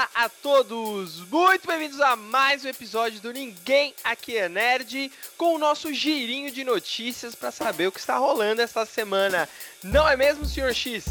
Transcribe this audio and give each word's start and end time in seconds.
Olá 0.00 0.08
a 0.14 0.28
todos! 0.30 1.20
Muito 1.28 1.66
bem-vindos 1.66 2.00
a 2.00 2.16
mais 2.16 2.64
um 2.64 2.68
episódio 2.68 3.20
do 3.20 3.34
Ninguém 3.34 3.94
Aqui 4.02 4.34
é 4.34 4.48
Nerd, 4.48 5.12
com 5.36 5.54
o 5.54 5.58
nosso 5.58 5.92
girinho 5.92 6.50
de 6.50 6.64
notícias 6.64 7.34
para 7.34 7.50
saber 7.50 7.86
o 7.86 7.92
que 7.92 8.00
está 8.00 8.16
rolando 8.16 8.62
esta 8.62 8.86
semana. 8.86 9.46
Não 9.84 10.08
é 10.08 10.16
mesmo, 10.16 10.46
Sr. 10.46 10.72
X? 10.72 11.04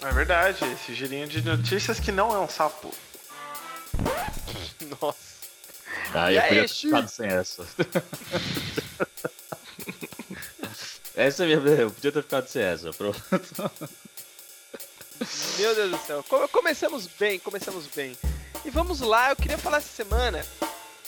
É 0.00 0.10
verdade, 0.12 0.64
esse 0.64 0.94
girinho 0.94 1.28
de 1.28 1.42
notícias 1.42 2.00
que 2.00 2.10
não 2.10 2.34
é 2.34 2.38
um 2.38 2.48
sapo. 2.48 2.90
Nossa. 4.98 5.18
Ah, 6.14 6.32
E 6.32 6.36
eu 6.36 6.40
aí, 6.40 6.48
podia 6.48 6.62
ter 6.62 6.68
ficado 6.68 7.08
sem 7.08 7.26
essa. 7.26 7.66
essa 11.14 11.44
é 11.44 11.52
a 11.52 11.60
minha. 11.60 11.74
Eu 11.74 11.90
podia 11.90 12.12
ter 12.12 12.22
ficado 12.22 12.48
sem 12.48 12.62
essa. 12.62 12.90
Pronto. 12.94 13.22
Meu 15.58 15.74
Deus 15.74 15.90
do 15.90 15.98
céu. 16.06 16.24
Come- 16.28 16.48
começamos 16.48 17.06
bem, 17.06 17.38
começamos 17.38 17.86
bem. 17.86 18.16
E 18.64 18.70
vamos 18.70 19.00
lá, 19.00 19.30
eu 19.30 19.36
queria 19.36 19.58
falar 19.58 19.78
essa 19.78 19.88
semana 19.94 20.44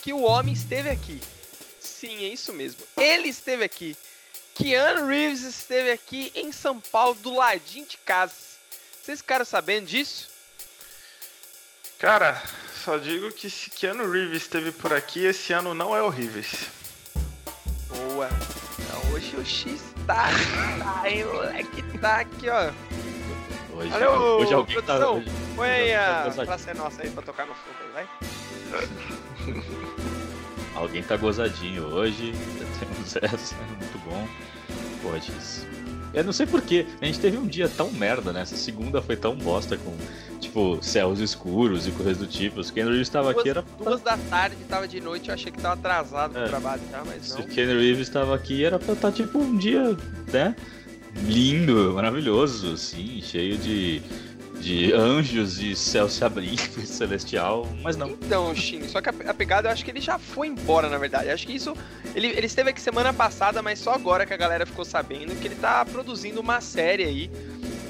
que 0.02 0.12
o 0.12 0.22
homem 0.22 0.52
esteve 0.52 0.90
aqui. 0.90 1.20
Sim, 1.80 2.24
é 2.24 2.28
isso 2.28 2.52
mesmo. 2.52 2.80
Ele 2.96 3.28
esteve 3.28 3.64
aqui. 3.64 3.96
Keanu 4.54 5.06
Reeves 5.06 5.42
esteve 5.42 5.90
aqui 5.90 6.30
em 6.34 6.52
São 6.52 6.80
Paulo, 6.80 7.14
do 7.16 7.34
ladinho 7.34 7.86
de 7.86 7.96
casa. 7.98 8.32
Vocês 9.02 9.20
ficaram 9.20 9.44
sabendo 9.44 9.86
disso? 9.86 10.28
Cara, 11.98 12.40
só 12.84 12.96
digo 12.98 13.32
que 13.32 13.48
se 13.50 13.70
Keanu 13.70 14.10
Reeves 14.10 14.42
esteve 14.42 14.70
por 14.72 14.92
aqui, 14.92 15.24
esse 15.24 15.52
ano 15.52 15.74
não 15.74 15.96
é 15.96 16.02
horríveis. 16.02 16.66
Boa. 17.88 18.28
Então, 18.78 19.12
hoje 19.12 19.36
o 19.36 19.44
X 19.44 19.80
tá, 20.06 20.28
tá, 21.02 21.10
hein, 21.10 21.24
moleque? 21.24 21.98
Tá 21.98 22.16
aqui, 22.20 22.48
ó. 22.48 22.72
Hoje, 23.77 23.88
Valeu, 23.88 24.10
hoje 24.12 24.55
alguém 24.55 24.77
tá. 24.77 24.83
produção. 24.98 25.16
Hoje, 25.19 25.30
Põe 25.56 25.69
tá 25.69 26.05
a 26.20 26.23
gozadinho. 26.24 26.46
praça 26.46 26.70
é 26.70 26.74
nossa 26.74 27.02
aí 27.02 27.10
pra 27.10 27.23
tocar 27.23 27.46
no 27.46 27.55
fundo 27.55 27.77
aí, 27.97 28.06
vai. 28.72 28.84
Alguém 30.75 31.03
tá 31.03 31.16
gozadinho 31.16 31.84
hoje. 31.84 32.33
Temos 32.81 33.16
essa. 33.22 33.55
Muito 33.56 33.98
bom. 34.05 34.27
Pô, 35.03 35.14
X. 35.16 35.66
Eu 36.12 36.25
não 36.25 36.33
sei 36.33 36.47
porquê. 36.47 36.86
A 37.00 37.05
gente 37.06 37.19
teve 37.20 37.36
um 37.36 37.47
dia 37.47 37.69
tão 37.69 37.91
merda, 37.92 38.33
né? 38.33 38.42
Essa 38.42 38.56
segunda 38.56 39.00
foi 39.03 39.16
tão 39.16 39.36
bosta 39.36 39.77
com, 39.77 39.97
tipo, 40.41 40.78
céus 40.83 41.19
escuros 41.20 41.86
e 41.86 41.91
coisas 41.92 42.19
do 42.19 42.27
tipo. 42.27 42.61
O 42.61 42.64
Ken 42.72 42.84
Reeves 42.84 43.00
estava 43.03 43.31
aqui, 43.33 43.48
era. 43.50 43.64
duas 43.78 44.00
da 44.00 44.16
tarde, 44.16 44.56
tava 44.69 44.86
de 44.88 45.00
noite, 45.00 45.28
eu 45.28 45.34
achei 45.34 45.50
que 45.53 45.61
tava 45.61 45.75
atrasado 45.75 46.33
pro 46.33 46.42
É. 46.42 46.48
trabalho 46.48 46.83
já, 46.91 47.03
mas 47.05 47.27
Se 47.27 47.34
não. 47.38 47.41
o 47.41 47.48
Ken 47.48 47.66
Reeves 47.66 48.00
estava 48.09 48.34
aqui, 48.34 48.64
era 48.64 48.78
pra 48.78 48.94
estar, 48.94 49.11
tipo, 49.12 49.38
um 49.38 49.56
dia, 49.56 49.97
né? 50.33 50.55
Lindo, 51.22 51.92
maravilhoso, 51.94 52.72
assim, 52.72 53.20
cheio 53.22 53.56
de, 53.56 54.02
de 54.60 54.92
anjos 54.92 55.60
e 55.60 55.76
céu 55.76 56.08
se 56.08 56.24
abrindo 56.24 56.60
celestial, 56.86 57.68
mas 57.82 57.96
não. 57.96 58.10
Então, 58.10 58.54
Shin, 58.54 58.86
só 58.88 59.00
que 59.00 59.08
a, 59.08 59.14
a 59.30 59.34
pegada 59.34 59.68
eu 59.68 59.72
acho 59.72 59.84
que 59.84 59.90
ele 59.90 60.00
já 60.00 60.18
foi 60.18 60.48
embora, 60.48 60.88
na 60.88 60.98
verdade. 60.98 61.30
Acho 61.30 61.46
que 61.46 61.54
isso. 61.54 61.76
Ele, 62.14 62.28
ele 62.28 62.46
esteve 62.46 62.70
aqui 62.70 62.80
semana 62.80 63.12
passada, 63.12 63.62
mas 63.62 63.78
só 63.78 63.94
agora 63.94 64.26
que 64.26 64.34
a 64.34 64.36
galera 64.36 64.66
ficou 64.66 64.84
sabendo 64.84 65.38
que 65.40 65.48
ele 65.48 65.56
tá 65.56 65.84
produzindo 65.84 66.40
uma 66.40 66.60
série 66.60 67.04
aí, 67.04 67.30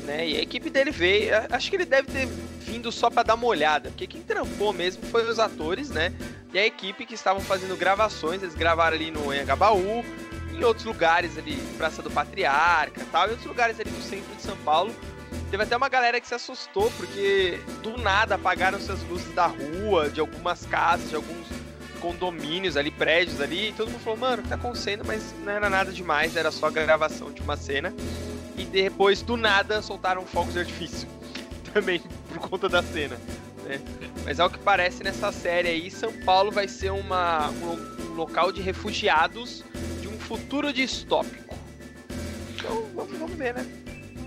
né? 0.04 0.28
E 0.28 0.36
a 0.36 0.42
equipe 0.42 0.70
dele 0.70 0.90
veio. 0.90 1.32
Acho 1.50 1.70
que 1.70 1.76
ele 1.76 1.84
deve 1.84 2.10
ter 2.10 2.28
vindo 2.60 2.90
só 2.90 3.10
pra 3.10 3.22
dar 3.22 3.34
uma 3.34 3.46
olhada, 3.46 3.90
porque 3.90 4.06
quem 4.06 4.22
trampou 4.22 4.72
mesmo 4.72 5.04
foi 5.06 5.28
os 5.28 5.38
atores, 5.38 5.90
né? 5.90 6.12
E 6.52 6.58
a 6.58 6.66
equipe 6.66 7.04
que 7.04 7.14
estavam 7.14 7.42
fazendo 7.42 7.76
gravações. 7.76 8.42
Eles 8.42 8.54
gravaram 8.54 8.96
ali 8.96 9.10
no 9.10 9.34
Engabaú, 9.34 10.04
em 10.58 10.64
outros 10.64 10.84
lugares 10.86 11.36
ali, 11.38 11.56
Praça 11.76 12.00
do 12.02 12.10
Patriarca 12.10 13.02
tal, 13.10 13.26
em 13.26 13.30
outros 13.30 13.46
lugares 13.46 13.78
ali 13.80 13.90
do 13.90 14.02
centro 14.02 14.34
de 14.34 14.42
São 14.42 14.56
Paulo. 14.58 14.94
Teve 15.50 15.62
até 15.62 15.76
uma 15.76 15.88
galera 15.88 16.20
que 16.20 16.26
se 16.26 16.34
assustou, 16.34 16.90
porque 16.96 17.60
do 17.82 17.96
nada 17.98 18.34
apagaram-se 18.36 18.90
as 18.90 19.02
luzes 19.04 19.32
da 19.34 19.46
rua, 19.46 20.08
de 20.08 20.20
algumas 20.20 20.64
casas, 20.66 21.08
de 21.10 21.16
alguns 21.16 21.46
condomínios 22.00 22.76
ali, 22.76 22.90
prédios 22.90 23.40
ali, 23.40 23.68
e 23.68 23.72
todo 23.72 23.90
mundo 23.90 24.00
falou, 24.00 24.18
mano, 24.18 24.40
o 24.40 24.42
que 24.42 24.48
tá 24.48 24.54
acontecendo? 24.56 25.04
Mas 25.06 25.34
não 25.44 25.52
era 25.52 25.70
nada 25.70 25.90
demais, 25.92 26.36
era 26.36 26.50
só 26.50 26.66
a 26.66 26.70
gravação 26.70 27.30
de 27.32 27.40
uma 27.40 27.56
cena. 27.56 27.94
E 28.56 28.64
depois, 28.64 29.22
do 29.22 29.36
nada, 29.36 29.80
soltaram 29.82 30.24
fogos 30.26 30.52
de 30.54 30.60
artifício. 30.60 31.08
Também 31.72 32.00
por 32.28 32.38
conta 32.50 32.68
da 32.68 32.82
cena. 32.82 33.16
né? 33.64 33.80
Mas 34.24 34.38
ao 34.38 34.50
que 34.50 34.58
parece 34.58 35.02
nessa 35.02 35.32
série 35.32 35.68
aí, 35.68 35.90
São 35.90 36.12
Paulo 36.24 36.50
vai 36.50 36.68
ser 36.68 36.90
uma, 36.90 37.48
um, 37.50 37.66
lo- 37.66 38.14
local 38.14 38.52
de 38.52 38.60
refugiados 38.60 39.64
futuro 40.24 40.72
distópico. 40.72 41.54
Então 42.56 42.84
vamos, 42.94 43.18
vamos 43.18 43.36
ver, 43.36 43.54
né? 43.54 43.66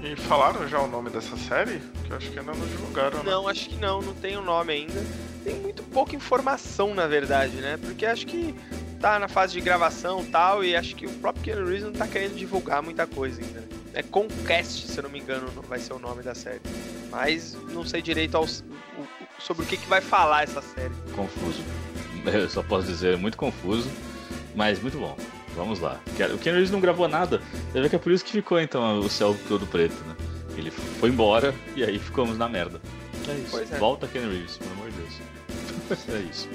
E 0.04 0.16
falaram 0.16 0.68
já 0.68 0.80
o 0.80 0.88
nome 0.88 1.10
dessa 1.10 1.36
série? 1.38 1.82
Que 2.06 2.12
eu 2.12 2.18
acho 2.18 2.30
que 2.32 2.40
ainda 2.40 2.54
não 2.54 2.66
divulgaram, 2.68 3.24
né? 3.24 3.32
Não, 3.32 3.48
acho 3.48 3.68
que 3.70 3.76
não, 3.78 4.02
não 4.02 4.14
tem 4.14 4.38
o 4.38 4.42
nome 4.44 4.72
ainda. 4.74 5.04
Tem 5.44 5.56
muito 5.56 5.82
pouca 5.84 6.16
informação, 6.16 6.94
na 6.94 7.08
verdade, 7.08 7.56
né? 7.58 7.78
Porque 7.78 8.06
acho 8.06 8.28
que 8.28 8.54
tá 9.00 9.18
na 9.18 9.28
fase 9.28 9.54
de 9.54 9.62
gravação 9.62 10.22
e 10.24 10.26
tal, 10.28 10.64
e 10.64 10.76
acho 10.76 10.96
que 10.96 11.06
o 11.06 11.10
próprio 11.14 11.44
Keanu 11.44 11.66
Reeves 11.66 11.84
não 11.84 11.92
tá 11.94 12.08
querendo 12.08 12.36
divulgar 12.36 12.82
muita 12.84 13.08
coisa 13.08 13.42
ainda. 13.42 13.60
né? 13.62 13.68
É 13.94 14.04
Conquest, 14.04 14.86
se 14.88 14.98
eu 15.00 15.04
não 15.04 15.10
me 15.10 15.20
engano, 15.20 15.48
vai 15.68 15.80
ser 15.80 15.94
o 15.94 16.00
nome 16.00 16.22
da 16.22 16.36
série. 16.36 16.62
Mas 17.10 17.58
não 17.72 17.84
sei 17.84 18.02
direito 18.02 18.36
aos- 18.38 18.64
sobre 19.40 19.64
o 19.64 19.66
que, 19.68 19.78
que 19.78 19.88
vai 19.88 20.02
falar 20.02 20.44
essa 20.44 20.62
série. 20.62 20.94
Confuso. 21.16 21.62
Eu 22.32 22.50
só 22.50 22.62
posso 22.62 22.86
dizer, 22.88 23.18
muito 23.18 23.38
confuso, 23.38 23.90
mas 24.56 24.80
muito 24.82 24.98
bom. 25.00 25.16
Vamos 25.58 25.80
lá. 25.80 26.00
O 26.34 26.38
Ken 26.38 26.52
Reeves 26.54 26.72
não 26.72 26.80
gravou 26.80 27.08
nada, 27.08 27.42
você 27.72 27.82
vê 27.82 27.90
que 27.90 27.96
é 27.96 28.00
por 28.00 28.12
isso 28.12 28.24
que 28.24 28.32
ficou 28.32 28.60
então 28.62 29.00
o 29.00 29.10
céu 29.10 29.36
todo 29.50 29.66
preto, 29.66 29.96
né? 30.06 30.16
Ele 30.56 30.72
foi 30.72 31.10
embora 31.10 31.54
e 31.76 31.84
aí 31.84 31.98
ficamos 32.00 32.38
na 32.38 32.48
merda. 32.48 32.80
É 33.28 33.34
isso. 33.34 33.48
Pois 33.52 33.72
é. 33.72 33.78
Volta 33.78 34.08
Ken 34.08 34.20
Reeves, 34.22 34.58
pelo 34.58 34.72
amor 34.74 34.90
de 34.92 34.98
Deus. 34.98 35.14
É 36.10 36.20
isso. 36.30 36.50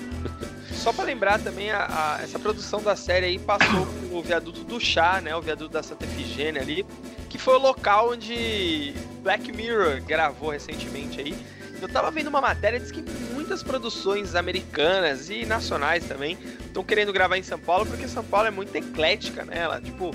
Só 0.75 0.93
pra 0.93 1.05
lembrar 1.05 1.39
também, 1.41 1.71
a, 1.71 1.87
a- 2.19 2.23
essa 2.23 2.39
produção 2.39 2.83
da 2.83 2.95
série 2.95 3.25
aí 3.27 3.39
passou 3.39 3.87
pelo 3.87 4.23
viaduto 4.23 4.63
do 4.63 4.79
chá, 4.79 5.21
né? 5.23 5.35
O 5.35 5.41
viaduto 5.41 5.73
da 5.73 5.83
Santa 5.83 6.05
Efigênia 6.05 6.61
ali, 6.61 6.85
que 7.31 7.39
foi 7.39 7.55
o 7.55 7.59
local 7.59 8.11
onde 8.11 8.93
Black 9.23 9.51
Mirror 9.51 10.03
gravou 10.03 10.51
recentemente 10.51 11.19
aí. 11.19 11.35
Eu 11.81 11.89
tava 11.89 12.11
vendo 12.11 12.27
uma 12.29 12.43
matéria, 12.43 12.79
diz 12.79 12.91
que 12.93 13.03
muitas 13.43 13.61
produções 13.61 14.37
americanas 14.37 15.29
e 15.29 15.45
nacionais 15.45 16.05
também 16.07 16.39
estão 16.65 16.85
querendo 16.85 17.13
gravar 17.13 17.37
em 17.37 17.43
São 17.43 17.59
Paulo, 17.59 17.85
porque 17.85 18.07
São 18.07 18.23
Paulo 18.23 18.47
é 18.47 18.53
muito 18.53 18.73
eclética, 18.77 19.45
né? 19.45 19.59
Ela, 19.59 19.81
tipo, 19.81 20.13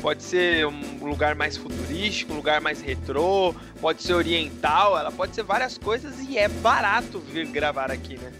pode 0.00 0.22
ser 0.22 0.66
um 0.66 1.04
lugar 1.04 1.34
mais 1.34 1.58
futurístico, 1.58 2.32
um 2.32 2.36
lugar 2.36 2.62
mais 2.62 2.80
retrô, 2.80 3.54
pode 3.82 4.02
ser 4.02 4.14
oriental, 4.14 4.98
ela 4.98 5.12
pode 5.12 5.34
ser 5.34 5.42
várias 5.42 5.76
coisas 5.76 6.18
e 6.20 6.38
é 6.38 6.48
barato 6.48 7.18
vir 7.18 7.46
gravar 7.48 7.90
aqui, 7.90 8.16
né? 8.16 8.32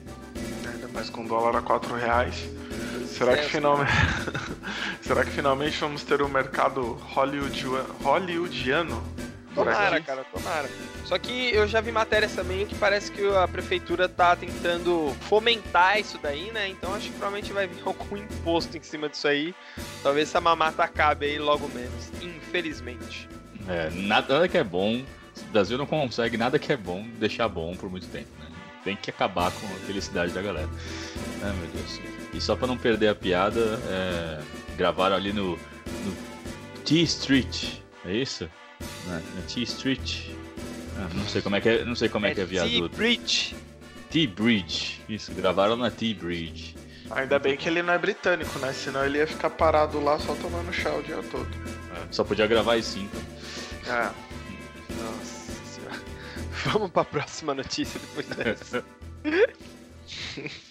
Ainda 0.72 0.88
mais 0.88 1.10
com 1.10 1.26
dólar 1.26 1.56
a 1.56 1.60
4 1.60 1.94
reais. 1.94 2.48
Será 3.06 3.34
que, 3.36 3.44
É, 3.44 3.48
finalmente... 3.48 3.92
Será 5.04 5.22
que 5.22 5.30
finalmente 5.32 5.78
vamos 5.78 6.02
ter 6.02 6.22
um 6.22 6.28
mercado 6.28 6.94
hollywoodiano, 7.12 7.94
hollywoodiano 8.02 9.04
Tomara, 9.54 9.98
aqui? 9.98 10.06
cara, 10.06 10.24
tomara. 10.24 10.70
Só 11.04 11.18
que 11.18 11.54
eu 11.54 11.68
já 11.68 11.80
vi 11.80 11.92
matérias 11.92 12.34
também 12.34 12.66
que 12.66 12.74
parece 12.74 13.12
que 13.12 13.22
a 13.36 13.46
prefeitura 13.46 14.08
tá 14.08 14.34
tentando 14.34 15.14
fomentar 15.22 16.00
isso 16.00 16.18
daí, 16.22 16.50
né? 16.50 16.68
Então 16.68 16.94
acho 16.94 17.06
que 17.06 17.12
provavelmente 17.12 17.52
vai 17.52 17.66
vir 17.66 17.82
algum 17.84 18.16
imposto 18.16 18.76
em 18.76 18.82
cima 18.82 19.08
disso 19.08 19.28
aí. 19.28 19.54
Talvez 20.02 20.28
essa 20.28 20.40
mamata 20.40 20.82
acabe 20.82 21.26
aí 21.26 21.38
logo 21.38 21.68
menos, 21.68 22.10
infelizmente. 22.22 23.28
É, 23.68 23.90
nada, 23.90 24.48
que 24.48 24.56
é 24.56 24.64
bom. 24.64 24.96
O 24.96 25.52
Brasil 25.52 25.76
não 25.76 25.86
consegue 25.86 26.36
nada 26.36 26.58
que 26.58 26.72
é 26.72 26.76
bom 26.76 27.06
deixar 27.18 27.48
bom 27.48 27.74
por 27.76 27.90
muito 27.90 28.06
tempo, 28.08 28.28
né? 28.38 28.46
Tem 28.82 28.96
que 28.96 29.10
acabar 29.10 29.50
com 29.50 29.66
a 29.66 29.78
felicidade 29.86 30.32
da 30.32 30.40
galera. 30.40 30.68
Ai 31.42 31.52
meu 31.52 31.68
Deus. 31.68 32.00
E 32.32 32.40
só 32.40 32.56
pra 32.56 32.66
não 32.66 32.76
perder 32.76 33.08
a 33.08 33.14
piada, 33.14 33.80
é, 33.88 34.40
gravaram 34.76 35.16
ali 35.16 35.32
no, 35.32 35.52
no 35.52 36.16
T 36.84 37.02
Street. 37.02 37.78
É 38.04 38.12
isso? 38.12 38.48
Na, 39.06 39.14
na 39.14 39.42
T 39.48 39.62
Street. 39.62 40.28
Ah, 40.96 41.08
não 41.14 41.26
sei 41.28 41.42
como 41.42 41.56
é 41.56 41.60
que 41.60 41.68
é, 41.68 41.84
não 41.84 41.94
sei 41.94 42.08
como 42.08 42.26
é, 42.26 42.34
que 42.34 42.40
é 42.40 42.44
viaduto. 42.44 42.96
Bridge. 42.96 43.54
T 44.10 44.26
Bridge. 44.26 45.00
Isso, 45.08 45.32
gravaram 45.32 45.76
na 45.76 45.90
T 45.90 46.14
Bridge. 46.14 46.76
Ainda 47.10 47.38
bem 47.38 47.56
que 47.56 47.68
ele 47.68 47.82
não 47.82 47.92
é 47.92 47.98
britânico, 47.98 48.58
né? 48.58 48.72
Senão 48.72 49.04
ele 49.04 49.18
ia 49.18 49.26
ficar 49.26 49.50
parado 49.50 50.00
lá 50.00 50.18
só 50.18 50.34
tomando 50.34 50.72
chá 50.72 50.94
o 50.94 51.02
dia 51.02 51.22
todo. 51.24 51.48
É, 51.94 52.06
Só 52.10 52.24
podia 52.24 52.46
gravar 52.46 52.76
isso 52.76 52.98
então. 52.98 53.22
É. 53.86 54.10
Nossa 54.94 55.52
senhora. 55.66 56.00
Vamos 56.72 56.90
pra 56.90 57.04
próxima 57.04 57.54
notícia 57.54 58.00
depois 58.00 58.26
dessa. 58.28 58.84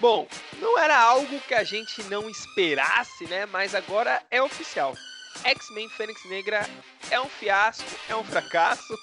Bom, 0.00 0.26
não 0.60 0.78
era 0.78 0.98
algo 0.98 1.40
que 1.40 1.52
a 1.52 1.62
gente 1.62 2.02
não 2.04 2.30
esperasse, 2.30 3.26
né? 3.26 3.44
Mas 3.46 3.74
agora 3.74 4.22
é 4.30 4.40
oficial. 4.40 4.96
X-Men 5.44 5.88
Fênix 5.88 6.24
Negra 6.28 6.68
é 7.10 7.20
um 7.20 7.28
fiasco, 7.28 7.88
é 8.08 8.16
um 8.16 8.24
fracasso, 8.24 8.98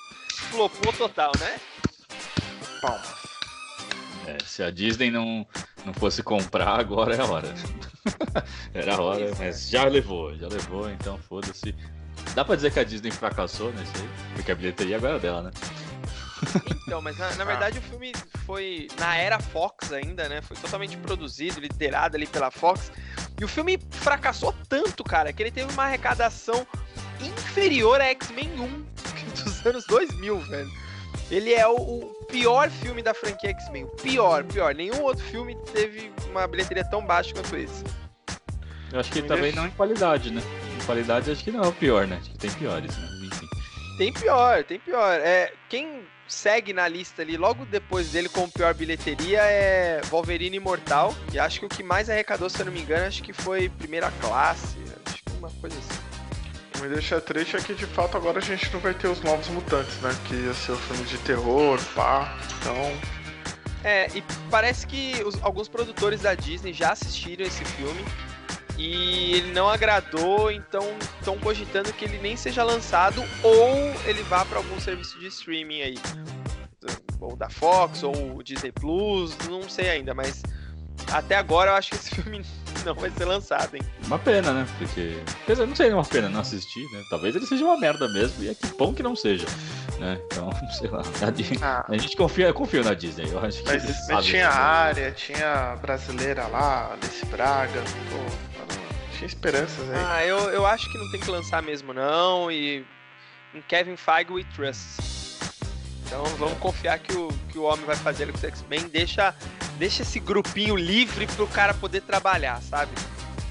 flopou 0.50 0.94
total, 0.94 1.32
né? 1.40 1.60
Palmas. 2.82 3.18
É, 4.28 4.38
se 4.44 4.62
a 4.62 4.70
Disney 4.70 5.10
não, 5.10 5.48
não 5.86 5.94
fosse 5.94 6.22
comprar, 6.22 6.80
agora 6.80 7.16
é 7.16 7.20
a 7.20 7.26
hora. 7.26 7.54
Era 8.74 8.96
a 8.96 9.02
hora, 9.02 9.32
mas 9.38 9.70
já 9.70 9.86
levou, 9.86 10.36
já 10.38 10.48
levou, 10.48 10.90
então 10.90 11.18
foda-se. 11.18 11.74
Dá 12.36 12.44
pra 12.44 12.56
dizer 12.56 12.72
que 12.72 12.80
a 12.80 12.84
Disney 12.84 13.12
fracassou 13.12 13.72
nesse 13.74 13.98
aí? 13.98 14.10
Porque 14.36 14.52
a 14.52 14.56
bilheteria 14.56 14.98
agora 14.98 15.16
é 15.16 15.20
dela, 15.20 15.42
né? 15.44 15.52
Então, 16.86 17.02
mas 17.02 17.18
na, 17.18 17.34
na 17.36 17.44
verdade 17.46 17.80
o 17.80 17.82
filme 17.82 18.12
foi 18.46 18.88
na 19.00 19.16
era 19.16 19.40
Fox 19.40 19.92
ainda, 19.92 20.28
né? 20.30 20.42
Foi 20.42 20.56
totalmente 20.58 20.98
produzido, 20.98 21.60
liderado 21.60 22.16
ali 22.16 22.28
pela 22.28 22.52
Fox. 22.52 22.92
E 23.40 23.46
o 23.46 23.48
filme 23.48 23.80
fracassou 23.92 24.54
tanto, 24.68 25.04
cara, 25.04 25.32
que 25.32 25.44
ele 25.44 25.52
teve 25.52 25.72
uma 25.72 25.84
arrecadação 25.84 26.66
inferior 27.22 28.02
a 28.02 28.06
X-Men 28.06 28.50
1 28.60 28.86
dos 29.44 29.66
anos 29.66 29.86
2000, 29.88 30.40
velho. 30.40 30.72
Ele 31.30 31.54
é 31.54 31.68
o, 31.68 31.76
o 31.76 32.26
pior 32.30 32.70
filme 32.70 33.04
da 33.04 33.14
franquia 33.14 33.50
X-Men. 33.52 33.84
O 33.84 33.88
pior, 33.88 34.44
pior. 34.44 34.74
Nenhum 34.74 35.02
outro 35.02 35.24
filme 35.26 35.56
teve 35.74 36.12
uma 36.30 36.48
bilheteria 36.48 36.84
tão 36.90 37.06
baixa 37.06 37.34
quanto 37.34 37.56
esse. 37.56 37.84
Eu 38.92 39.00
acho 39.00 39.12
que 39.12 39.22
também 39.22 39.52
não 39.52 39.68
em 39.68 39.72
qualidade, 39.72 40.32
né? 40.32 40.42
Em 40.82 40.86
qualidade 40.86 41.30
acho 41.30 41.44
que 41.44 41.52
não 41.52 41.64
é 41.64 41.68
o 41.68 41.74
pior, 41.74 42.08
né? 42.08 42.18
Acho 42.22 42.32
que 42.32 42.38
tem 42.38 42.52
piores, 42.52 42.96
né? 42.98 43.17
Tem 43.98 44.14
pior, 44.14 44.64
tem 44.64 44.80
pior. 44.80 45.20
É, 45.20 45.52
quem 45.70 46.04
segue 46.28 46.74
na 46.74 46.88
lista 46.88 47.22
ali 47.22 47.38
logo 47.38 47.66
depois 47.66 48.10
dele 48.12 48.30
com 48.30 48.50
pior 48.50 48.74
bilheteria 48.74 49.42
é 49.42 50.02
Wolverine 50.10 50.58
Imortal. 50.58 51.16
E 51.34 51.40
acho 51.40 51.60
que 51.60 51.66
o 51.66 51.70
que 51.70 51.82
mais 51.84 52.10
arrecadou, 52.10 52.50
se 52.50 52.60
eu 52.60 52.66
não 52.66 52.74
me 52.74 52.82
engano, 52.82 53.06
acho 53.08 53.24
que 53.24 53.34
foi 53.34 53.70
primeira 53.70 54.12
classe. 54.22 54.78
Acho 55.06 55.24
que 55.24 55.32
uma 55.38 55.50
coisa 55.50 55.78
assim. 55.78 56.00
O 56.68 56.72
que 56.80 56.82
me 56.82 56.90
deixa 56.90 57.20
triste 57.20 57.56
é 57.58 57.60
que 57.60 57.74
de 57.74 57.88
fato 57.88 58.16
agora 58.18 58.38
a 58.38 58.42
gente 58.42 58.72
não 58.72 58.80
vai 58.80 58.94
ter 58.94 59.08
os 59.08 59.22
novos 59.22 59.48
mutantes, 59.48 60.00
né? 60.02 60.16
Que 60.28 60.36
ia 60.36 60.54
ser 60.54 60.74
o 60.74 60.78
filme 60.78 61.04
de 61.06 61.18
terror, 61.20 61.80
pá. 61.96 62.38
Então. 62.60 62.76
É, 63.84 64.08
e 64.14 64.24
parece 64.52 64.86
que 64.86 65.24
os- 65.26 65.42
alguns 65.42 65.68
produtores 65.70 66.22
da 66.22 66.36
Disney 66.36 66.74
já 66.74 66.92
assistiram 66.92 67.46
esse 67.46 67.64
filme 67.66 68.04
e 68.78 69.34
ele 69.34 69.52
não 69.52 69.68
agradou, 69.68 70.52
então 70.52 70.84
estão 71.20 71.38
cogitando 71.40 71.92
que 71.94 72.06
ele 72.06 72.20
nem 72.20 72.38
seja 72.38 72.64
lançado 72.64 73.24
ou 73.44 73.76
ele 74.06 74.22
vá 74.24 74.46
para 74.46 74.58
algum 74.58 74.80
serviço 74.80 75.20
de 75.20 75.28
streaming 75.28 75.82
aí. 75.82 75.98
Ou 77.20 77.36
da 77.36 77.50
Fox, 77.50 78.04
ou 78.04 78.44
Disney 78.44 78.72
Plus, 78.72 79.36
não 79.50 79.68
sei 79.68 79.90
ainda, 79.90 80.14
mas 80.14 80.44
até 81.12 81.36
agora 81.36 81.72
eu 81.72 81.76
acho 81.76 81.90
que 81.90 81.96
esse 81.96 82.14
filme 82.22 82.46
não 82.86 82.94
vai 82.94 83.10
ser 83.10 83.26
lançado, 83.26 83.76
hein? 83.76 83.82
Uma 84.06 84.20
pena, 84.20 84.54
né? 84.54 84.68
Porque. 84.78 85.18
Quer 85.46 85.54
dizer, 85.54 85.68
não 85.68 85.76
seria 85.76 85.96
uma 85.96 86.06
pena 86.06 86.30
não 86.30 86.42
assistir, 86.42 86.84
né? 86.92 87.04
Talvez 87.10 87.36
ele 87.36 87.46
seja 87.46 87.66
uma 87.66 87.78
merda 87.78 88.08
mesmo, 88.08 88.44
e 88.44 88.50
é 88.50 88.56
que 88.56 88.68
bom 88.78 88.94
que 88.94 89.04
não 89.04 89.16
seja. 89.16 89.46
Né? 90.00 90.20
Então, 90.26 90.50
sei 90.78 90.90
lá. 90.90 91.02
A, 91.02 91.66
Ah, 91.66 91.86
a 91.88 91.98
gente 91.98 92.16
confia, 92.16 92.48
eu 92.48 92.54
confio 92.54 92.84
na 92.84 92.94
Disney. 92.94 93.30
Eu 93.32 93.40
acho 93.40 93.64
que 93.64 93.70
mas, 93.70 94.08
mas 94.08 94.26
tinha 94.26 94.50
a 94.50 94.56
área, 94.56 95.12
tinha 95.12 95.72
a 95.72 95.76
brasileira 95.76 96.48
lá, 96.48 96.94
Alice 96.94 97.26
Braga. 97.26 97.82
Pô, 97.82 98.76
tinha 99.18 99.28
esperanças 99.28 99.90
aí. 99.90 99.98
Ah, 100.06 100.26
eu, 100.26 100.38
eu 100.52 100.66
acho 100.66 100.92
que 100.92 100.98
não 100.98 101.10
tem 101.12 101.20
que 101.20 101.30
lançar 101.30 101.62
mesmo, 101.62 101.94
não. 101.94 102.52
E 102.52 102.86
em 103.54 103.62
Kevin 103.68 103.96
Feige 103.98 104.32
we 104.32 104.44
trust. 104.56 105.38
Então 106.06 106.24
vamos 106.38 106.58
confiar 106.60 107.00
que 107.00 107.14
o, 107.14 107.28
que 107.50 107.58
o 107.58 107.64
homem 107.64 107.86
vai 107.86 107.96
fazer 107.96 108.32
com 108.32 108.38
o 108.38 108.42
X-Men. 108.42 108.88
Deixa, 108.88 109.36
deixa 109.78 110.04
esse 110.04 110.20
grupinho 110.20 110.76
livre 110.76 111.28
pro 111.28 111.48
cara 111.48 111.74
poder 111.74 112.02
trabalhar, 112.02 112.62
sabe? 112.62 112.92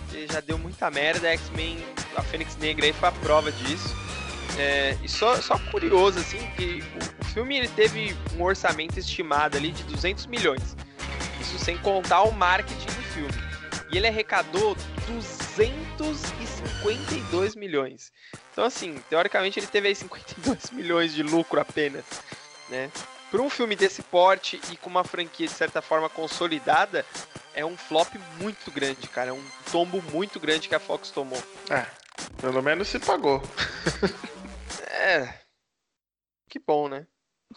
Porque 0.05 0.27
já 0.33 0.41
deu 0.41 0.57
muita 0.57 0.91
merda. 0.91 1.29
X-Men, 1.29 1.85
a 2.17 2.23
Fênix 2.23 2.57
Negra 2.57 2.87
aí 2.87 2.93
foi 2.95 3.09
a 3.09 3.13
prova 3.13 3.53
disso. 3.53 3.95
É, 4.59 4.97
e 5.03 5.09
só, 5.09 5.37
só 5.37 5.59
curioso, 5.71 6.19
assim, 6.19 6.39
que 6.57 6.83
o, 7.21 7.25
filme 7.27 7.59
ele 7.59 7.69
teve 7.69 8.17
um 8.35 8.43
orçamento 8.43 8.99
estimado 8.99 9.59
ali 9.59 9.71
de 9.71 9.83
200 9.85 10.25
milhões. 10.27 10.75
Isso 11.39 11.59
sem 11.59 11.77
contar 11.77 12.23
o 12.23 12.33
marketing 12.33 12.87
do 12.87 13.03
filme. 13.13 13.35
E 13.93 13.99
ele 13.99 14.09
arrecadou 14.09 14.75
252 15.07 17.55
milhões. 17.55 18.11
Então, 18.51 18.65
assim, 18.65 18.99
teoricamente 19.11 19.61
ele 19.61 19.67
teve 19.67 19.89
aí 19.89 19.95
52 19.95 20.71
milhões 20.73 21.13
de 21.13 21.23
lucro 21.23 21.61
apenas, 21.61 22.07
né? 22.71 22.91
Para 23.31 23.43
um 23.43 23.51
filme 23.51 23.77
desse 23.77 24.01
porte 24.03 24.59
e 24.73 24.79
com 24.79 24.89
uma 24.89 25.05
franquia 25.05 25.47
de 25.47 25.53
certa 25.53 25.83
forma 25.83 26.09
consolidada, 26.09 27.05
é 27.53 27.67
um 27.67 27.77
flop 27.77 28.15
muito 28.41 28.71
grande, 28.71 29.07
cara. 29.09 29.29
É 29.31 29.33
um 29.33 29.45
tombo 29.71 30.03
muito 30.11 30.41
grande 30.41 30.69
que 30.69 30.75
a 30.75 30.81
Fox 30.81 31.11
tomou. 31.11 31.43
É, 31.69 31.85
pelo 32.41 32.63
menos 32.63 32.89
se 32.89 32.99
pagou. 32.99 33.43
É. 34.97 35.35
Que 36.49 36.59
bom, 36.59 36.89
né? 36.89 37.07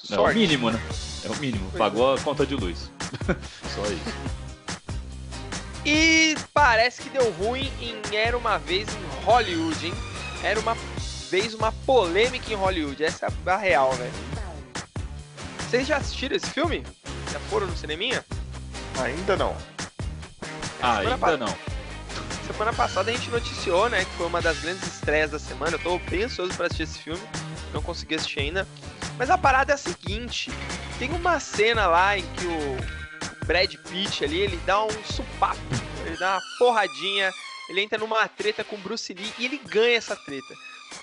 É 0.10 0.20
o 0.20 0.34
mínimo, 0.34 0.72
né? 0.72 0.80
É 1.26 1.30
o 1.30 1.36
mínimo. 1.38 1.72
Pagou 1.72 2.14
a 2.14 2.20
conta 2.20 2.46
de 2.46 2.56
luz. 2.56 2.92
Só 3.74 3.86
isso. 3.86 4.40
E 5.86 6.36
parece 6.54 7.02
que 7.02 7.10
deu 7.10 7.32
ruim 7.32 7.72
em 7.80 8.16
Era 8.16 8.38
uma 8.38 8.58
Vez 8.58 8.88
em 8.90 9.26
Hollywood, 9.26 9.88
hein? 9.88 9.94
Era 10.44 10.60
uma 10.60 10.76
vez 11.30 11.54
uma 11.54 11.72
polêmica 11.72 12.52
em 12.52 12.56
Hollywood. 12.56 13.04
Essa 13.04 13.28
é 13.28 13.50
a 13.50 13.58
real, 13.58 13.92
velho. 13.94 14.12
Vocês 15.60 15.88
já 15.88 15.98
assistiram 15.98 16.36
esse 16.36 16.50
filme? 16.50 16.84
Já 17.32 17.40
foram 17.42 17.68
no 17.68 17.78
cineminha? 17.78 18.26
Ainda 19.02 19.36
não. 19.38 19.56
Ah, 20.82 20.98
ainda 21.00 21.38
não. 21.38 21.69
Semana 22.52 22.74
passada 22.74 23.12
a 23.12 23.14
gente 23.14 23.30
noticiou, 23.30 23.88
né, 23.90 24.04
que 24.04 24.12
foi 24.14 24.26
uma 24.26 24.42
das 24.42 24.58
grandes 24.60 24.86
estreias 24.86 25.30
da 25.30 25.38
semana. 25.38 25.74
Eu 25.76 25.80
tô 25.80 26.00
bem 26.10 26.24
ansioso 26.24 26.52
pra 26.56 26.66
assistir 26.66 26.84
esse 26.84 27.00
filme. 27.00 27.22
Não 27.72 27.82
consegui 27.82 28.16
assistir 28.16 28.40
ainda. 28.40 28.68
Mas 29.20 29.30
a 29.30 29.38
parada 29.38 29.72
é 29.72 29.76
a 29.76 29.78
seguinte: 29.78 30.52
tem 30.98 31.12
uma 31.12 31.40
cena 31.40 31.86
lá 31.86 32.18
em 32.18 32.24
que 32.24 32.46
o 32.48 33.46
Brad 33.46 33.72
Pitt 33.90 34.26
ali, 34.26 34.40
ele 34.40 34.58
dá 34.66 34.84
um 34.84 35.04
supapo, 35.06 35.60
ele 36.06 36.18
dá 36.18 36.34
uma 36.34 36.42
porradinha, 36.58 37.32
ele 37.70 37.82
entra 37.82 38.00
numa 38.00 38.28
treta 38.28 38.64
com 38.64 38.76
o 38.76 38.80
Bruce 38.80 39.14
Lee 39.14 39.34
e 39.38 39.46
ele 39.46 39.62
ganha 39.66 39.96
essa 39.96 40.16
treta. 40.16 40.54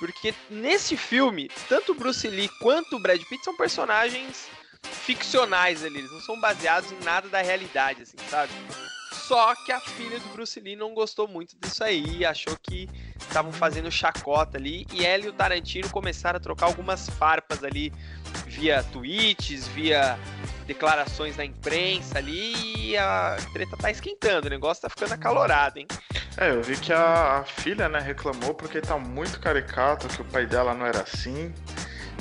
Porque 0.00 0.34
nesse 0.50 0.96
filme, 0.96 1.48
tanto 1.68 1.92
o 1.92 1.94
Bruce 1.94 2.26
Lee 2.28 2.50
quanto 2.60 2.96
o 2.96 3.00
Brad 3.00 3.22
Pitt 3.22 3.44
são 3.44 3.56
personagens 3.56 4.48
ficcionais 4.82 5.84
ali, 5.84 5.98
eles 5.98 6.10
não 6.10 6.20
são 6.20 6.40
baseados 6.40 6.90
em 6.90 7.04
nada 7.04 7.28
da 7.28 7.40
realidade, 7.40 8.02
assim, 8.02 8.16
sabe? 8.28 8.52
Só 9.26 9.56
que 9.56 9.72
a 9.72 9.80
filha 9.80 10.20
do 10.20 10.28
Bruce 10.28 10.60
Lee 10.60 10.76
não 10.76 10.94
gostou 10.94 11.26
muito 11.26 11.56
disso 11.60 11.82
aí, 11.82 12.24
achou 12.24 12.56
que 12.62 12.88
estavam 13.18 13.52
fazendo 13.52 13.90
chacota 13.90 14.56
ali, 14.56 14.86
e 14.92 15.04
ela 15.04 15.24
e 15.24 15.28
o 15.28 15.32
Tarantino 15.32 15.90
começaram 15.90 16.36
a 16.36 16.40
trocar 16.40 16.66
algumas 16.66 17.08
farpas 17.10 17.64
ali 17.64 17.92
via 18.46 18.84
tweets, 18.84 19.66
via 19.68 20.16
declarações 20.64 21.36
na 21.36 21.44
imprensa 21.44 22.18
ali, 22.18 22.90
e 22.90 22.96
a 22.96 23.36
treta 23.52 23.76
tá 23.76 23.90
esquentando, 23.90 24.46
o 24.46 24.50
negócio 24.50 24.82
tá 24.82 24.88
ficando 24.88 25.14
acalorado, 25.14 25.80
hein? 25.80 25.88
É, 26.36 26.50
eu 26.50 26.62
vi 26.62 26.76
que 26.76 26.92
a, 26.92 27.38
a 27.38 27.44
filha, 27.44 27.88
né, 27.88 27.98
reclamou 27.98 28.54
porque 28.54 28.80
tá 28.80 28.96
muito 28.96 29.40
caricato, 29.40 30.06
que 30.06 30.22
o 30.22 30.24
pai 30.24 30.46
dela 30.46 30.72
não 30.72 30.86
era 30.86 31.02
assim. 31.02 31.52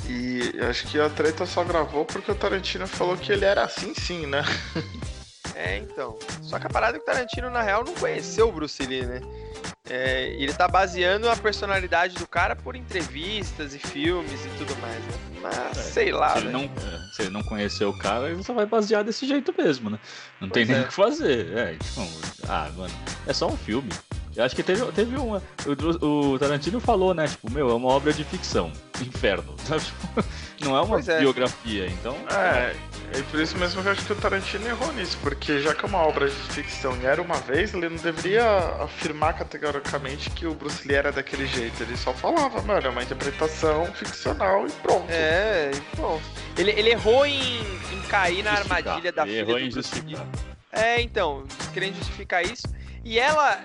E 0.08 0.58
acho 0.68 0.86
que 0.88 0.98
a 0.98 1.08
treta 1.08 1.46
só 1.46 1.62
gravou 1.62 2.04
porque 2.04 2.30
o 2.30 2.34
Tarantino 2.34 2.86
falou 2.86 3.16
que 3.16 3.32
ele 3.32 3.44
era 3.44 3.62
assim 3.62 3.94
sim, 3.94 4.26
né? 4.26 4.42
É, 5.56 5.78
então. 5.78 6.18
Só 6.42 6.58
que 6.58 6.66
a 6.66 6.70
parada 6.70 6.96
é 6.96 7.00
que 7.00 7.02
o 7.02 7.06
Tarantino, 7.06 7.48
na 7.48 7.62
real, 7.62 7.82
não 7.82 7.94
conheceu 7.94 8.48
o 8.48 8.52
Bruce 8.52 8.84
Lee, 8.84 9.06
né? 9.06 9.22
É, 9.88 10.28
e 10.34 10.42
ele 10.42 10.52
tá 10.52 10.68
baseando 10.68 11.30
a 11.30 11.36
personalidade 11.36 12.16
do 12.16 12.26
cara 12.26 12.54
por 12.54 12.76
entrevistas 12.76 13.72
e 13.72 13.78
filmes 13.78 14.44
e 14.44 14.48
tudo 14.58 14.76
mais, 14.80 14.98
né? 14.98 15.12
Mas, 15.40 15.78
É, 15.78 15.82
sei 15.82 16.12
lá, 16.12 16.30
Se 16.32 16.38
ele, 16.38 16.46
velho. 16.48 16.58
não, 16.58 16.64
é, 16.64 16.98
se 17.14 17.22
ele 17.22 17.30
não 17.30 17.42
conheceu 17.42 17.88
o 17.88 17.98
cara, 17.98 18.28
ele 18.28 18.42
só 18.42 18.52
vai 18.52 18.66
basear 18.66 19.02
desse 19.04 19.26
jeito 19.26 19.54
mesmo, 19.56 19.88
né? 19.88 19.98
Não 20.40 20.48
tem 20.50 20.66
Pois 20.66 20.68
nem 20.68 20.78
é. 20.78 20.80
o 20.84 20.88
que 20.88 20.94
fazer. 20.94 21.56
É, 21.56 21.74
então, 21.74 22.08
ah, 22.48 22.68
mano, 22.76 22.94
é 23.26 23.32
só 23.32 23.48
um 23.48 23.56
filme. 23.56 23.88
Eu 24.36 24.44
acho 24.44 24.54
que 24.54 24.62
teve, 24.62 24.84
teve 24.92 25.16
uma. 25.16 25.42
O, 25.64 26.32
o 26.34 26.38
Tarantino 26.38 26.78
falou, 26.78 27.14
né? 27.14 27.26
Tipo, 27.26 27.50
meu, 27.50 27.70
é 27.70 27.74
uma 27.74 27.88
obra 27.88 28.12
de 28.12 28.22
ficção. 28.22 28.70
Inferno. 29.00 29.54
sabe? 29.64 29.82
Tipo, 29.82 30.24
Não 30.60 30.76
é 30.76 30.80
uma 30.82 31.00
é. 31.00 31.18
biografia, 31.20 31.86
então. 31.88 32.14
É, 32.30 32.74
e 33.18 33.22
por 33.24 33.40
isso 33.40 33.56
mesmo 33.56 33.82
que 33.82 33.88
eu 33.88 33.92
acho 33.92 34.04
que 34.04 34.12
o 34.12 34.16
Tarantino 34.16 34.66
errou 34.66 34.92
nisso, 34.92 35.18
porque 35.22 35.60
já 35.60 35.74
que 35.74 35.84
é 35.84 35.88
uma 35.88 35.98
obra 35.98 36.28
de 36.28 36.34
ficção 36.34 36.96
e 37.00 37.06
era 37.06 37.20
uma 37.20 37.36
vez, 37.36 37.72
ele 37.72 37.88
não 37.88 37.96
deveria 37.96 38.44
afirmar 38.82 39.34
categoricamente 39.34 40.28
que 40.30 40.46
o 40.46 40.54
Bruce 40.54 40.86
Lee 40.86 40.96
era 40.96 41.12
daquele 41.12 41.46
jeito. 41.46 41.82
Ele 41.82 41.96
só 41.96 42.12
falava, 42.12 42.60
mano, 42.62 42.86
é 42.86 42.90
uma 42.90 43.02
interpretação 43.02 43.86
ficcional 43.94 44.66
e 44.66 44.70
pronto. 44.72 45.06
É, 45.10 45.70
bom. 45.96 46.20
Ele, 46.56 46.72
ele 46.72 46.90
errou 46.90 47.24
em, 47.26 47.60
em 47.92 48.00
cair 48.08 48.42
na 48.42 48.52
armadilha 48.52 49.12
da 49.12 49.22
Ele 49.22 49.40
filha 49.40 49.40
errou 49.40 49.58
do 49.58 49.60
em 49.60 49.70
Bruce 49.70 49.94
Lee. 49.94 50.16
justificar. 50.16 50.26
É, 50.72 51.00
então, 51.00 51.44
querendo 51.72 51.96
justificar 51.96 52.44
isso. 52.44 52.66
E 53.04 53.18
ela, 53.18 53.60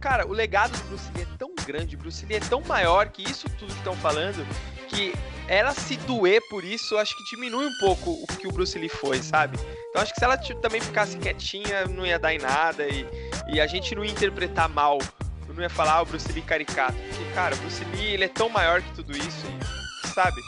cara, 0.00 0.26
o 0.26 0.32
legado 0.32 0.76
do 0.76 0.88
Bruce 0.88 1.10
Lee 1.14 1.22
é 1.22 1.36
tão 1.38 1.54
grande, 1.66 1.96
Bruce 1.96 2.26
Lee 2.26 2.36
é 2.36 2.40
tão 2.40 2.60
maior 2.62 3.08
que 3.08 3.22
isso 3.22 3.48
tudo 3.58 3.72
que 3.72 3.78
estão 3.78 3.96
falando, 3.96 4.46
que 4.88 5.14
ela 5.48 5.72
se 5.72 5.96
doer 5.98 6.40
por 6.48 6.64
isso, 6.64 6.96
acho 6.96 7.16
que 7.16 7.36
diminui 7.36 7.66
um 7.66 7.78
pouco 7.80 8.10
o 8.10 8.26
que 8.26 8.46
o 8.46 8.52
Bruce 8.52 8.78
Lee 8.78 8.88
foi, 8.88 9.22
sabe? 9.22 9.58
Então 9.90 10.02
acho 10.02 10.12
que 10.12 10.18
se 10.18 10.24
ela 10.24 10.36
tipo, 10.36 10.60
também 10.60 10.80
ficasse 10.80 11.18
quietinha, 11.18 11.86
não 11.86 12.06
ia 12.06 12.18
dar 12.18 12.34
em 12.34 12.38
nada 12.38 12.86
e, 12.86 13.06
e 13.48 13.60
a 13.60 13.66
gente 13.66 13.94
não 13.94 14.04
ia 14.04 14.10
interpretar 14.10 14.68
mal. 14.68 14.98
Não 15.54 15.62
ia 15.62 15.70
falar 15.70 15.94
ah, 15.94 16.02
o 16.02 16.04
Bruce 16.04 16.30
Lee 16.32 16.42
caricato. 16.42 16.94
Porque, 16.94 17.32
cara, 17.32 17.54
o 17.54 17.58
Bruce 17.58 17.84
Lee, 17.84 18.14
ele 18.14 18.24
é 18.24 18.28
tão 18.28 18.48
maior 18.48 18.82
que 18.82 18.92
tudo 18.92 19.16
isso, 19.16 19.46
e, 19.46 20.08
sabe? 20.08 20.40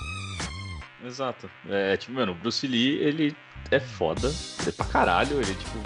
Exato. 1.05 1.49
É, 1.69 1.97
tipo, 1.97 2.12
mano, 2.12 2.33
o 2.33 2.35
Bruce 2.35 2.66
Lee, 2.66 2.99
ele 2.99 3.37
é 3.71 3.78
foda. 3.78 4.26
Ele 4.61 4.69
é 4.69 4.73
pra 4.73 4.85
caralho. 4.87 5.37
Ele, 5.37 5.55
tipo, 5.55 5.78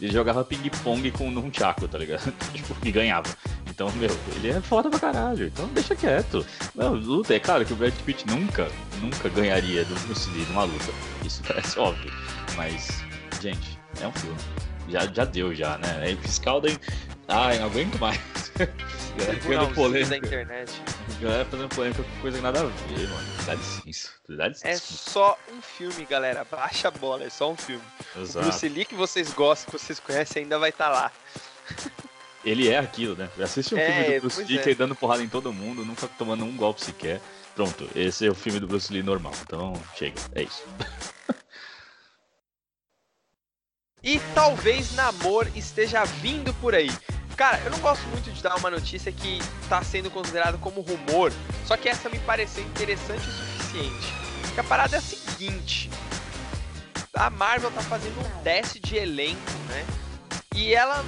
ele 0.00 0.12
jogava 0.12 0.44
ping-pong 0.44 1.10
com 1.10 1.28
um 1.28 1.52
Chaco, 1.52 1.88
tá 1.88 1.98
ligado? 1.98 2.32
tipo, 2.52 2.76
e 2.84 2.92
ganhava. 2.92 3.28
Então, 3.68 3.90
meu, 3.92 4.10
ele 4.36 4.48
é 4.48 4.60
foda 4.60 4.88
pra 4.90 4.98
caralho. 4.98 5.46
Então 5.46 5.68
deixa 5.68 5.94
quieto. 5.94 6.44
Não, 6.74 6.94
luta. 6.94 7.34
É 7.34 7.40
claro 7.40 7.64
que 7.64 7.72
o 7.72 7.76
Brad 7.76 7.94
Pitt 8.04 8.26
nunca, 8.26 8.68
nunca 9.00 9.28
ganharia 9.28 9.84
do 9.84 9.94
Bruce 10.06 10.28
Lee 10.30 10.46
numa 10.46 10.64
luta. 10.64 10.92
Isso 11.24 11.42
parece 11.46 11.78
óbvio. 11.78 12.12
Mas, 12.56 13.02
gente, 13.40 13.78
é 14.00 14.06
um 14.06 14.12
filme. 14.12 14.36
Já, 14.88 15.06
já 15.06 15.24
deu, 15.24 15.54
já, 15.54 15.78
né? 15.78 16.12
É 16.12 16.16
fiscal 16.16 16.60
da. 16.60 16.68
Ai, 17.28 17.58
não 17.58 17.66
aguento 17.66 17.98
mais. 17.98 18.18
Tribunal 19.24 19.68
polêmica. 19.72 20.10
da 20.10 20.16
internet. 20.16 20.72
Galera 21.20 21.44
fazendo 21.44 21.68
polêmica 21.74 22.02
com 22.02 22.20
coisa 22.20 22.36
que 22.38 22.42
nada 22.42 22.60
a 22.60 22.64
ver, 22.64 23.08
mano. 23.08 23.28
Dá 23.44 23.54
licença. 23.54 24.10
Dá 24.28 24.48
licença. 24.48 24.68
É 24.68 24.76
só 24.76 25.38
um 25.52 25.60
filme, 25.60 26.04
galera. 26.04 26.44
Baixa 26.44 26.88
a 26.88 26.90
bola, 26.90 27.24
é 27.24 27.30
só 27.30 27.50
um 27.50 27.56
filme. 27.56 27.84
Exato. 28.16 28.46
O 28.46 28.50
Bruce 28.50 28.68
Lee 28.68 28.84
que 28.84 28.94
vocês 28.94 29.32
gostam, 29.32 29.72
que 29.72 29.78
vocês 29.78 29.98
conhecem, 29.98 30.42
ainda 30.42 30.58
vai 30.58 30.70
estar 30.70 30.86
tá 30.86 30.90
lá. 30.90 31.12
Ele 32.44 32.68
é 32.68 32.78
aquilo, 32.78 33.16
né? 33.16 33.28
Assiste 33.42 33.74
um 33.74 33.78
é, 33.78 33.92
filme 33.92 34.14
do 34.14 34.20
Bruce 34.20 34.44
Lee 34.44 34.58
é. 34.58 34.74
dando 34.74 34.94
porrada 34.94 35.22
em 35.22 35.28
todo 35.28 35.52
mundo, 35.52 35.84
nunca 35.84 36.06
tomando 36.06 36.44
um 36.44 36.56
golpe 36.56 36.82
sequer. 36.82 37.20
Pronto, 37.54 37.88
esse 37.94 38.24
é 38.24 38.30
o 38.30 38.34
filme 38.34 38.60
do 38.60 38.68
Bruce 38.68 38.92
Lee 38.92 39.02
normal. 39.02 39.32
Então, 39.42 39.72
chega, 39.96 40.20
é 40.32 40.44
isso. 40.44 40.62
e 44.02 44.20
talvez 44.34 44.94
Namor 44.94 45.48
esteja 45.56 46.04
vindo 46.04 46.54
por 46.54 46.74
aí. 46.74 46.90
Cara, 47.38 47.60
eu 47.64 47.70
não 47.70 47.78
gosto 47.78 48.04
muito 48.08 48.32
de 48.32 48.42
dar 48.42 48.56
uma 48.56 48.68
notícia 48.68 49.12
que 49.12 49.38
tá 49.68 49.80
sendo 49.80 50.10
considerada 50.10 50.58
como 50.58 50.80
rumor, 50.80 51.32
só 51.64 51.76
que 51.76 51.88
essa 51.88 52.08
me 52.08 52.18
pareceu 52.18 52.64
interessante 52.64 53.28
o 53.28 53.30
suficiente. 53.30 54.12
A 54.58 54.64
parada 54.64 54.96
é 54.96 54.98
a 54.98 55.00
seguinte: 55.00 55.88
a 57.14 57.30
Marvel 57.30 57.70
tá 57.70 57.80
fazendo 57.82 58.18
um 58.18 58.42
teste 58.42 58.80
de 58.80 58.96
elenco, 58.96 59.52
né? 59.68 59.86
E 60.56 60.74
ela 60.74 61.04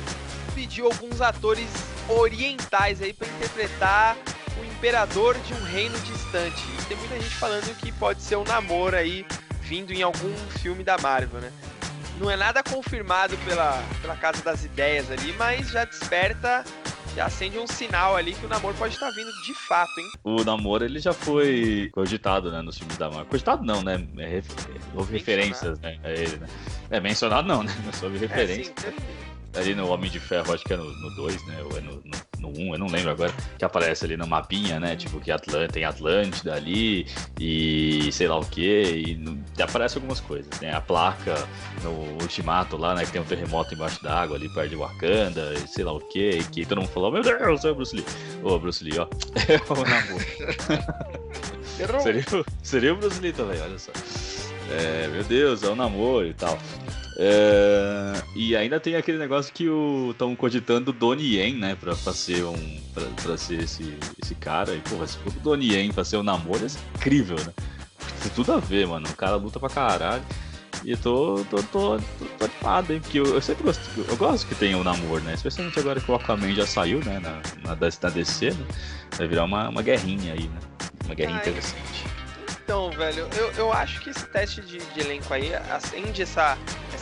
pediu 0.54 0.86
alguns 0.86 1.20
atores 1.20 1.68
orientais 2.08 3.02
aí 3.02 3.12
para 3.12 3.26
interpretar 3.26 4.16
o 4.56 4.64
imperador 4.64 5.36
de 5.36 5.52
um 5.52 5.64
reino 5.64 5.98
distante. 5.98 6.62
E 6.78 6.84
tem 6.84 6.96
muita 6.96 7.18
gente 7.18 7.34
falando 7.34 7.76
que 7.76 7.90
pode 7.90 8.22
ser 8.22 8.36
um 8.36 8.44
namoro 8.44 8.96
aí 8.96 9.26
vindo 9.62 9.92
em 9.92 10.02
algum 10.02 10.32
filme 10.60 10.84
da 10.84 10.96
Marvel, 10.96 11.40
né? 11.40 11.52
Não 12.20 12.30
é 12.30 12.36
nada 12.36 12.62
confirmado 12.62 13.34
pela, 13.38 13.82
pela 14.02 14.14
Casa 14.14 14.42
das 14.42 14.62
Ideias 14.62 15.10
ali, 15.10 15.32
mas 15.38 15.70
já 15.70 15.86
desperta, 15.86 16.62
já 17.16 17.24
acende 17.24 17.58
um 17.58 17.66
sinal 17.66 18.14
ali 18.14 18.34
que 18.34 18.44
o 18.44 18.48
namoro 18.48 18.74
pode 18.76 18.92
estar 18.92 19.10
vindo 19.10 19.32
de 19.42 19.54
fato, 19.54 19.98
hein? 19.98 20.06
O 20.22 20.44
namoro 20.44 20.84
ele 20.84 20.98
já 20.98 21.14
foi 21.14 21.88
cogitado, 21.94 22.52
né, 22.52 22.60
nos 22.60 22.76
filmes 22.76 22.98
da 22.98 23.08
Marvel. 23.08 23.24
Cogitado 23.24 23.64
não, 23.64 23.82
né? 23.82 24.06
É, 24.18 24.42
houve 24.94 25.14
referências, 25.14 25.80
né, 25.80 25.98
a 26.04 26.10
ele, 26.10 26.36
né? 26.36 26.46
É, 26.90 27.00
mencionado 27.00 27.48
não, 27.48 27.62
né? 27.62 27.74
Mas 27.86 28.02
houve 28.02 28.18
referência. 28.18 28.74
É, 28.86 28.90
sim, 28.90 28.96
ali 29.54 29.74
no 29.74 29.88
Homem 29.88 30.10
de 30.10 30.20
Ferro, 30.20 30.52
acho 30.54 30.64
que 30.64 30.72
é 30.72 30.76
no 30.76 31.14
2, 31.16 31.46
né? 31.46 31.62
Ou 31.70 31.78
é 31.78 31.80
no 31.80 31.92
1, 31.92 31.94
no, 32.04 32.50
no 32.50 32.58
um, 32.58 32.72
eu 32.74 32.78
não 32.78 32.86
lembro 32.86 33.10
agora, 33.10 33.32
que 33.58 33.64
aparece 33.64 34.04
ali 34.04 34.16
no 34.16 34.26
mapinha, 34.26 34.78
né? 34.78 34.96
Tipo, 34.96 35.20
que 35.20 35.30
Atlant 35.30 35.70
tem 35.70 35.84
Atlântida 35.84 36.54
ali 36.54 37.06
e 37.38 38.10
sei 38.12 38.28
lá 38.28 38.38
o 38.38 38.44
que, 38.44 39.16
e 39.58 39.62
aparece 39.62 39.96
algumas 39.96 40.20
coisas, 40.20 40.50
né? 40.60 40.74
A 40.74 40.80
placa 40.80 41.34
no 41.82 41.90
Ultimato 42.22 42.76
lá, 42.76 42.94
né? 42.94 43.04
Que 43.04 43.12
tem 43.12 43.20
um 43.20 43.24
terremoto 43.24 43.74
embaixo 43.74 44.02
d'água 44.02 44.36
ali 44.36 44.48
perto 44.48 44.70
de 44.70 44.76
Wakanda, 44.76 45.54
e 45.54 45.68
sei 45.68 45.84
lá 45.84 45.92
o 45.92 46.00
que, 46.00 46.44
que 46.44 46.64
todo 46.64 46.80
mundo 46.80 46.90
falou, 46.90 47.10
meu 47.10 47.22
Deus, 47.22 47.64
é 47.64 47.70
o 47.70 47.74
Bruce 47.74 47.94
Lee. 47.94 48.04
Ô, 48.42 48.58
Bruce 48.58 48.84
Lee, 48.84 48.98
ó. 48.98 49.06
É 51.80 51.86
seria, 52.00 52.24
seria 52.62 52.92
o 52.92 52.96
Bruce 52.96 53.20
Lee 53.20 53.32
também, 53.32 53.60
olha 53.60 53.78
só. 53.78 53.92
É, 54.70 55.08
meu 55.08 55.24
Deus, 55.24 55.62
é 55.62 55.68
o 55.68 55.74
namoro 55.74 56.26
e 56.26 56.34
tal. 56.34 56.58
É, 57.22 58.14
e 58.34 58.56
ainda 58.56 58.80
tem 58.80 58.96
aquele 58.96 59.18
negócio 59.18 59.52
que 59.52 59.66
estão 60.10 60.34
cogitando 60.34 60.90
o 60.90 60.94
Donnie 60.94 61.36
Yen, 61.36 61.54
né? 61.54 61.76
Pra, 61.78 61.94
pra 61.94 62.14
ser 62.14 62.44
um. 62.44 62.80
Pra, 62.94 63.04
pra, 63.22 63.36
ser 63.36 63.60
esse, 63.60 63.94
esse 64.22 64.34
cara. 64.34 64.74
E, 64.74 64.80
porra, 64.80 65.06
se 65.06 65.18
for 65.18 65.30
o 65.30 65.40
Donnie 65.40 65.74
Yen 65.74 65.92
pra 65.92 66.02
ser 66.02 66.16
o 66.16 66.20
um 66.20 66.22
namoro, 66.22 66.64
é 66.64 66.96
incrível, 66.96 67.36
né? 67.36 67.52
Tem 68.22 68.32
tudo 68.34 68.54
a 68.54 68.58
ver, 68.58 68.86
mano. 68.86 69.06
O 69.06 69.14
cara 69.14 69.36
luta 69.36 69.60
pra 69.60 69.68
caralho. 69.68 70.22
E 70.82 70.92
eu 70.92 70.96
tô, 70.96 71.44
tô, 71.50 71.62
tô, 71.64 71.98
tô, 71.98 72.24
tô 72.38 72.44
animado, 72.46 72.94
hein? 72.94 73.00
Porque 73.00 73.20
eu, 73.20 73.26
eu, 73.26 73.42
sempre 73.42 73.64
gosto. 73.64 73.82
Eu 74.08 74.16
gosto 74.16 74.46
que 74.46 74.54
tenha 74.54 74.78
o 74.78 74.80
um 74.80 74.84
namoro, 74.84 75.22
né? 75.22 75.34
Especialmente 75.34 75.78
agora 75.78 76.00
que 76.00 76.10
o 76.10 76.14
Aquaman 76.14 76.54
já 76.54 76.66
saiu, 76.66 77.04
né? 77.04 77.20
Na, 77.20 77.42
na, 77.62 77.76
na 77.76 78.08
DC, 78.08 78.52
né? 78.52 78.66
Vai 79.18 79.28
virar 79.28 79.44
uma, 79.44 79.68
uma 79.68 79.82
guerrinha 79.82 80.32
aí, 80.32 80.48
né? 80.48 80.58
Uma 81.04 81.14
guerrinha 81.14 81.36
Ai. 81.36 81.42
interessante. 81.42 82.06
Então, 82.64 82.90
velho, 82.92 83.28
eu, 83.36 83.50
eu 83.54 83.72
acho 83.72 84.00
que 84.00 84.10
esse 84.10 84.24
teste 84.28 84.62
de, 84.62 84.78
de 84.78 85.00
elenco 85.00 85.34
aí 85.34 85.52
acende 85.54 86.22
essa, 86.22 86.56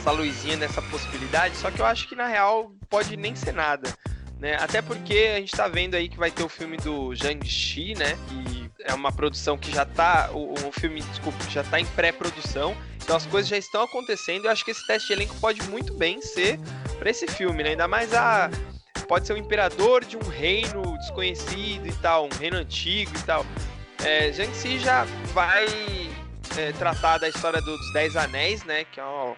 essa 0.08 0.12
luzinha 0.12 0.56
nessa 0.56 0.80
possibilidade, 0.82 1.56
só 1.56 1.70
que 1.70 1.80
eu 1.80 1.86
acho 1.86 2.08
que 2.08 2.14
na 2.14 2.26
real 2.26 2.72
pode 2.88 3.16
nem 3.16 3.34
ser 3.36 3.52
nada. 3.52 3.92
Né? 4.38 4.56
Até 4.56 4.80
porque 4.80 5.32
a 5.34 5.40
gente 5.40 5.52
tá 5.52 5.68
vendo 5.68 5.94
aí 5.94 6.08
que 6.08 6.16
vai 6.16 6.30
ter 6.30 6.44
o 6.44 6.48
filme 6.48 6.76
do 6.78 7.14
Shang-Chi, 7.14 7.94
né? 7.94 8.16
E 8.30 8.70
é 8.84 8.94
uma 8.94 9.10
produção 9.10 9.58
que 9.58 9.70
já 9.70 9.84
tá. 9.84 10.30
O, 10.32 10.54
o 10.54 10.72
filme, 10.72 11.02
desculpa, 11.02 11.38
já 11.50 11.64
tá 11.64 11.80
em 11.80 11.84
pré-produção. 11.86 12.76
Então 13.02 13.16
as 13.16 13.26
coisas 13.26 13.48
já 13.48 13.56
estão 13.56 13.82
acontecendo. 13.82 14.44
Eu 14.44 14.52
acho 14.52 14.64
que 14.64 14.70
esse 14.70 14.86
teste 14.86 15.08
de 15.08 15.14
elenco 15.14 15.34
pode 15.40 15.60
muito 15.64 15.92
bem 15.94 16.22
ser 16.22 16.58
para 17.00 17.10
esse 17.10 17.26
filme, 17.26 17.64
né? 17.64 17.70
Ainda 17.70 17.88
mais 17.88 18.14
a. 18.14 18.48
Pode 19.08 19.26
ser 19.26 19.32
o 19.32 19.36
imperador 19.36 20.04
de 20.04 20.16
um 20.16 20.28
reino 20.28 20.96
desconhecido 20.98 21.86
e 21.86 21.92
tal, 21.94 22.26
um 22.26 22.38
reino 22.38 22.58
antigo 22.58 23.10
e 23.18 23.22
tal. 23.24 23.44
É, 24.04 24.32
Shang-Chi 24.32 24.78
já 24.78 25.04
vai 25.34 25.66
é, 26.56 26.70
tratar 26.78 27.18
da 27.18 27.28
história 27.28 27.60
dos 27.60 27.92
Dez 27.92 28.14
Anéis, 28.16 28.62
né? 28.64 28.84
Que 28.84 29.00
é 29.00 29.02
ó, 29.02 29.34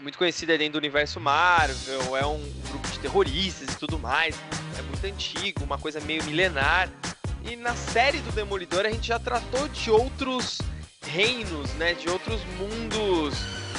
muito 0.00 0.18
conhecida 0.18 0.56
dentro 0.56 0.74
do 0.74 0.78
universo 0.78 1.20
Marvel, 1.20 2.16
é 2.16 2.26
um 2.26 2.40
grupo 2.68 2.88
de 2.88 2.98
terroristas 2.98 3.74
e 3.74 3.78
tudo 3.78 3.98
mais. 3.98 4.36
É 4.78 4.82
muito 4.82 5.04
antigo, 5.06 5.64
uma 5.64 5.78
coisa 5.78 6.00
meio 6.00 6.24
milenar. 6.24 6.88
E 7.42 7.56
na 7.56 7.74
série 7.74 8.18
do 8.18 8.32
Demolidor 8.32 8.86
a 8.86 8.90
gente 8.90 9.08
já 9.08 9.18
tratou 9.18 9.68
de 9.68 9.90
outros 9.90 10.58
reinos, 11.02 11.72
né? 11.74 11.94
De 11.94 12.08
outros 12.08 12.40
mundos, 12.58 13.34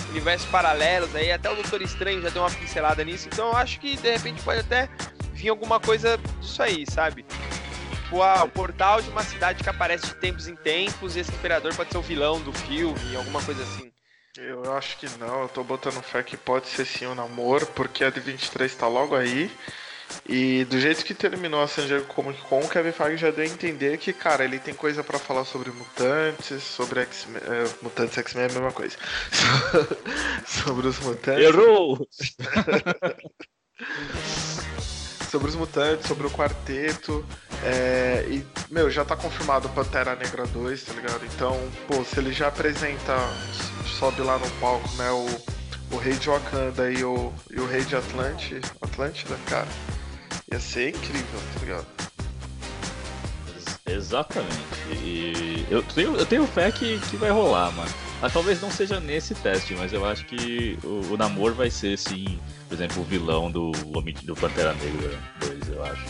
universos 0.09 0.47
paralelos. 0.49 1.15
Aí 1.15 1.31
até 1.31 1.49
o 1.49 1.55
Doutor 1.55 1.81
Estranho 1.81 2.21
já 2.21 2.29
deu 2.29 2.41
uma 2.41 2.51
pincelada 2.51 3.03
nisso. 3.03 3.27
Então 3.27 3.47
eu 3.47 3.57
acho 3.57 3.79
que 3.79 3.97
de 3.97 4.11
repente 4.11 4.41
pode 4.41 4.61
até 4.61 4.89
vir 5.33 5.49
alguma 5.49 5.79
coisa 5.79 6.19
disso 6.39 6.61
aí, 6.61 6.85
sabe? 6.89 7.23
Tipo, 7.23 8.23
o 8.23 8.49
portal 8.49 9.01
de 9.01 9.09
uma 9.09 9.23
cidade 9.23 9.63
que 9.63 9.69
aparece 9.69 10.07
de 10.07 10.15
tempos 10.15 10.47
em 10.47 10.55
tempos 10.55 11.15
e 11.15 11.19
esse 11.19 11.31
imperador 11.31 11.73
pode 11.75 11.91
ser 11.91 11.97
o 11.97 12.01
vilão 12.01 12.41
do 12.41 12.51
filme, 12.51 13.15
alguma 13.15 13.41
coisa 13.41 13.63
assim. 13.63 13.90
Eu 14.37 14.73
acho 14.73 14.97
que 14.97 15.07
não, 15.17 15.41
eu 15.41 15.49
tô 15.49 15.63
botando 15.63 16.01
fé 16.01 16.23
que 16.23 16.37
pode 16.37 16.67
ser 16.67 16.85
sim 16.85 17.05
um 17.05 17.13
namoro, 17.13 17.67
porque 17.67 18.03
a 18.03 18.09
de 18.09 18.21
23 18.21 18.73
tá 18.73 18.87
logo 18.87 19.13
aí. 19.13 19.51
E 20.27 20.65
do 20.65 20.79
jeito 20.79 21.03
que 21.03 21.13
terminou 21.13 21.61
a 21.61 21.67
San 21.67 21.85
Diego 21.85 22.05
Comic 22.05 22.41
Con, 22.41 22.59
o 22.59 22.69
Kevin 22.69 22.91
Feige 22.91 23.17
já 23.17 23.31
deu 23.31 23.43
a 23.43 23.47
entender 23.47 23.97
que, 23.97 24.13
cara, 24.13 24.43
ele 24.43 24.59
tem 24.59 24.73
coisa 24.73 25.03
para 25.03 25.19
falar 25.19 25.45
sobre 25.45 25.71
mutantes, 25.71 26.63
sobre 26.63 27.01
X-Men. 27.01 27.41
É, 27.43 27.69
mutantes 27.81 28.17
X-Men 28.17 28.43
é 28.43 28.49
a 28.49 28.53
mesma 28.53 28.71
coisa. 28.71 28.97
sobre 30.45 30.87
os 30.87 30.99
mutantes. 30.99 31.43
Errou! 31.43 32.07
sobre 35.29 35.49
os 35.49 35.55
mutantes, 35.55 36.07
sobre 36.07 36.27
o 36.27 36.31
quarteto. 36.31 37.25
É, 37.63 38.25
e, 38.29 38.45
meu, 38.69 38.89
já 38.89 39.05
tá 39.05 39.15
confirmado 39.15 39.69
Pantera 39.69 40.15
Negra 40.15 40.45
2, 40.47 40.83
tá 40.83 40.93
ligado? 40.93 41.25
Então, 41.25 41.57
pô, 41.87 42.03
se 42.03 42.19
ele 42.19 42.33
já 42.33 42.47
apresenta, 42.47 43.15
sobe 44.01 44.23
lá 44.23 44.39
no 44.39 44.49
palco, 44.59 44.89
né, 44.95 45.11
o, 45.11 45.95
o 45.95 45.99
Rei 45.99 46.13
de 46.13 46.27
Wakanda 46.27 46.91
e 46.91 47.03
o, 47.03 47.31
e 47.51 47.59
o 47.59 47.67
Rei 47.67 47.85
de 47.85 47.95
Atlante, 47.95 48.59
Atlântida, 48.81 49.37
cara, 49.45 49.67
ia 50.51 50.59
ser 50.59 50.89
incrível, 50.89 51.39
tá 51.53 51.59
ligado? 51.59 51.85
Exatamente. 53.85 54.55
E 55.03 55.67
eu 55.69 55.83
tenho, 55.83 56.15
eu 56.15 56.25
tenho 56.25 56.47
fé 56.47 56.71
que, 56.71 56.99
que 57.11 57.15
vai 57.15 57.29
rolar, 57.29 57.71
mano. 57.73 57.91
Mas 58.19 58.33
talvez 58.33 58.59
não 58.59 58.71
seja 58.71 58.99
nesse 58.99 59.35
teste, 59.35 59.75
mas 59.75 59.93
eu 59.93 60.03
acho 60.03 60.25
que 60.25 60.79
o, 60.83 61.13
o 61.13 61.17
namoro 61.17 61.53
vai 61.53 61.69
ser, 61.69 61.95
sim, 61.95 62.39
por 62.67 62.73
exemplo, 62.73 63.03
o 63.03 63.05
vilão 63.05 63.51
do, 63.51 63.69
do 63.71 64.35
Pantera 64.35 64.73
Negra 64.73 65.19
2, 65.41 65.69
eu 65.75 65.85
acho. 65.85 66.03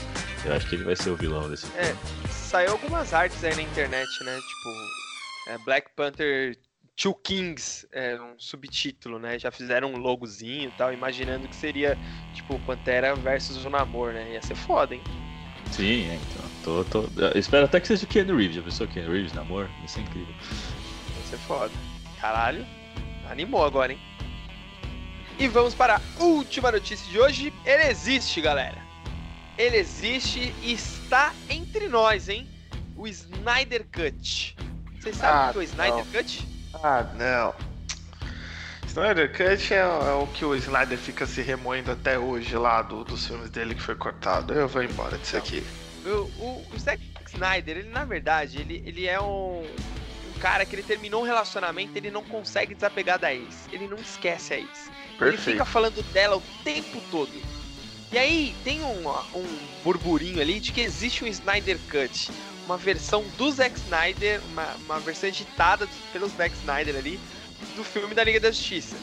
Eu 0.45 0.53
acho 0.53 0.69
que 0.69 0.75
ele 0.75 0.85
vai 0.85 0.95
ser 0.95 1.09
o 1.09 1.17
vilão 1.17 1.49
desse 1.49 1.65
é, 1.75 1.87
filme. 1.87 1.99
É, 2.23 2.27
saiu 2.29 2.71
algumas 2.71 3.13
artes 3.13 3.43
aí 3.43 3.53
na 3.53 3.63
internet, 3.63 4.23
né? 4.23 4.39
Tipo, 4.39 5.49
é, 5.49 5.57
Black 5.65 5.89
Panther 5.93 6.57
Two 6.95 7.15
Kings, 7.15 7.87
é 7.91 8.19
um 8.21 8.37
subtítulo, 8.37 9.17
né? 9.17 9.39
Já 9.39 9.49
fizeram 9.49 9.93
um 9.93 9.97
logozinho 9.97 10.69
e 10.69 10.71
tal, 10.77 10.93
imaginando 10.93 11.47
que 11.47 11.55
seria, 11.55 11.97
tipo, 12.33 12.59
Pantera 12.59 13.15
versus 13.15 13.65
o 13.65 13.69
Namor, 13.69 14.13
né? 14.13 14.33
Ia 14.33 14.41
ser 14.41 14.55
foda, 14.55 14.93
hein? 14.93 15.01
Sim, 15.71 16.09
é, 16.09 16.15
então. 16.15 16.51
Tô, 16.63 16.83
tô... 16.85 17.09
espero 17.37 17.65
até 17.65 17.79
que 17.79 17.87
seja 17.87 18.05
o 18.05 18.07
Keanu 18.07 18.37
Reeves. 18.37 18.57
Já 18.57 18.61
pensou 18.61 18.87
Keanu 18.87 19.13
Reeves, 19.13 19.33
Namor? 19.33 19.69
Ia 19.81 19.87
ser 19.87 20.01
incrível. 20.01 20.33
Ia 20.33 21.25
ser 21.29 21.37
foda. 21.37 21.71
Caralho, 22.19 22.65
animou 23.29 23.65
agora, 23.65 23.93
hein? 23.93 23.99
E 25.39 25.47
vamos 25.47 25.73
para 25.73 25.95
a 25.95 26.23
última 26.23 26.71
notícia 26.71 27.09
de 27.09 27.19
hoje. 27.19 27.53
Ele 27.65 27.83
existe, 27.83 28.41
galera. 28.41 28.77
Ele 29.57 29.77
existe 29.77 30.53
e 30.61 30.73
está 30.73 31.33
entre 31.49 31.87
nós, 31.87 32.29
hein? 32.29 32.47
O 32.95 33.07
Snyder 33.07 33.87
Cut. 33.91 34.55
Vocês 34.99 35.15
sabem 35.15 35.39
ah, 35.39 35.49
o 35.49 35.53
que 35.53 35.57
é 35.57 35.61
o 35.61 35.63
Snyder 35.63 36.05
não. 36.05 36.11
Cut? 36.11 36.50
Ah, 36.75 37.05
não. 37.15 37.53
Snyder 38.87 39.31
Cut 39.31 39.73
é, 39.73 39.77
é, 39.77 40.13
o 40.21 40.27
que 40.27 40.43
o 40.43 40.53
Snyder 40.55 40.97
fica 40.97 41.25
se 41.25 41.41
remoendo 41.41 41.91
até 41.91 42.19
hoje 42.19 42.57
lá 42.57 42.81
do, 42.81 43.05
dos 43.05 43.25
filmes 43.25 43.49
dele 43.49 43.73
que 43.73 43.81
foi 43.81 43.95
cortado. 43.95 44.53
Eu 44.53 44.67
vou 44.67 44.83
embora 44.83 45.17
disso 45.17 45.37
aqui. 45.37 45.63
O, 46.05 46.09
o, 46.43 46.67
o 46.73 46.79
Zack 46.79 47.01
Snyder, 47.33 47.77
ele 47.77 47.89
na 47.89 48.03
verdade, 48.03 48.59
ele, 48.59 48.83
ele 48.85 49.07
é 49.07 49.19
um, 49.21 49.63
um 49.63 50.39
cara 50.39 50.65
que 50.65 50.75
ele 50.75 50.83
terminou 50.83 51.21
um 51.21 51.25
relacionamento 51.25 51.95
ele 51.95 52.11
não 52.11 52.23
consegue 52.23 52.75
desapegar 52.75 53.17
da 53.17 53.33
ex. 53.33 53.69
Ele 53.71 53.87
não 53.87 53.97
esquece 53.97 54.53
a 54.53 54.57
ex. 54.57 54.91
Perfeito. 55.17 55.23
Ele 55.23 55.37
fica 55.37 55.65
falando 55.65 56.01
dela 56.11 56.35
o 56.35 56.43
tempo 56.63 57.01
todo. 57.09 57.31
E 58.11 58.17
aí 58.17 58.53
tem 58.65 58.83
um, 58.83 59.09
um 59.33 59.57
burburinho 59.85 60.41
ali 60.41 60.59
de 60.59 60.73
que 60.73 60.81
existe 60.81 61.23
um 61.23 61.27
Snyder 61.27 61.79
Cut, 61.89 62.29
uma 62.71 62.77
versão 62.77 63.23
do 63.37 63.51
Zack 63.51 63.77
Snyder, 63.77 64.41
uma, 64.51 64.65
uma 64.85 64.99
versão 65.01 65.27
editada 65.27 65.87
pelo 66.13 66.27
Zack 66.29 66.55
Snyder 66.55 66.95
ali, 66.95 67.19
do 67.75 67.83
filme 67.83 68.15
da 68.15 68.23
Liga 68.23 68.39
da 68.39 68.49
Justiça. 68.49 68.95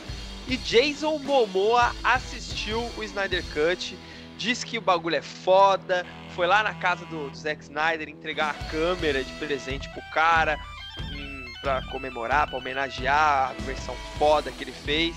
E 0.47 0.57
Jason 0.57 1.19
Momoa 1.19 1.95
assistiu 2.03 2.81
o 2.97 3.05
Snyder 3.05 3.45
Cut, 3.53 3.99
disse 4.39 4.65
que 4.65 4.79
o 4.79 4.81
bagulho 4.81 5.17
é 5.17 5.23
foda, 5.23 6.07
foi 6.35 6.47
lá 6.47 6.63
na 6.63 6.73
casa 6.75 7.05
do, 7.07 7.29
do 7.29 7.37
Zack 7.37 7.63
Snyder 7.63 8.09
entregar 8.09 8.51
a 8.51 8.65
câmera 8.71 9.23
de 9.23 9.33
presente 9.35 9.87
pro 9.91 10.01
cara, 10.15 10.59
hum, 10.99 11.45
pra 11.61 11.83
comemorar, 11.91 12.49
pra 12.49 12.57
homenagear 12.57 13.51
a 13.51 13.63
versão 13.65 13.95
foda 14.19 14.51
que 14.51 14.65
ele 14.65 14.73
fez. 14.73 15.15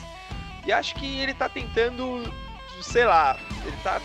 E 0.66 0.74
acho 0.74 0.94
que 0.96 1.22
ele 1.22 1.34
tá 1.34 1.48
tentando, 1.48 2.22
sei 2.82 3.06
lá, 3.06 3.40
ele 3.66 3.78
tá 3.82 4.02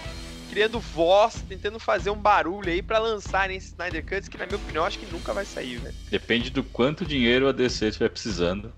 criando 0.56 0.80
voz, 0.80 1.44
tentando 1.46 1.78
fazer 1.78 2.08
um 2.08 2.16
barulho 2.16 2.70
aí 2.70 2.80
para 2.80 2.98
lançar 2.98 3.50
esse 3.50 3.66
Snyder 3.66 4.02
Cut, 4.02 4.30
que 4.30 4.38
na 4.38 4.46
minha 4.46 4.56
opinião 4.56 4.86
acho 4.86 4.98
que 4.98 5.04
nunca 5.12 5.34
vai 5.34 5.44
sair, 5.44 5.76
velho. 5.76 5.94
Depende 6.08 6.48
do 6.48 6.64
quanto 6.64 7.04
dinheiro 7.04 7.46
a 7.46 7.52
DC 7.52 7.88
estiver 7.88 8.08
precisando. 8.08 8.72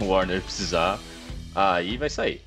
Warner 0.00 0.40
precisar, 0.40 0.98
aí 1.54 1.98
vai 1.98 2.08
sair. 2.08 2.40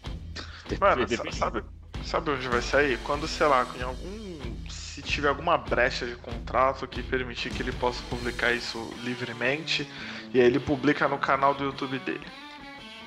Mano, 0.79 1.05
sabe, 1.31 1.63
sabe 2.03 2.31
onde 2.31 2.47
vai 2.47 2.63
sair? 2.63 2.97
Quando, 3.03 3.27
sei 3.27 3.45
lá, 3.45 3.67
em 3.77 3.83
algum. 3.83 4.39
Se 4.67 5.03
tiver 5.03 5.27
alguma 5.27 5.55
brecha 5.59 6.07
de 6.07 6.15
contrato 6.15 6.87
que 6.87 7.03
permitir 7.03 7.51
que 7.51 7.61
ele 7.61 7.71
possa 7.73 8.01
publicar 8.09 8.53
isso 8.53 8.91
livremente, 9.03 9.87
e 10.33 10.39
aí 10.39 10.47
ele 10.47 10.59
publica 10.59 11.07
no 11.07 11.19
canal 11.19 11.53
do 11.53 11.63
YouTube 11.63 11.99
dele. 11.99 12.25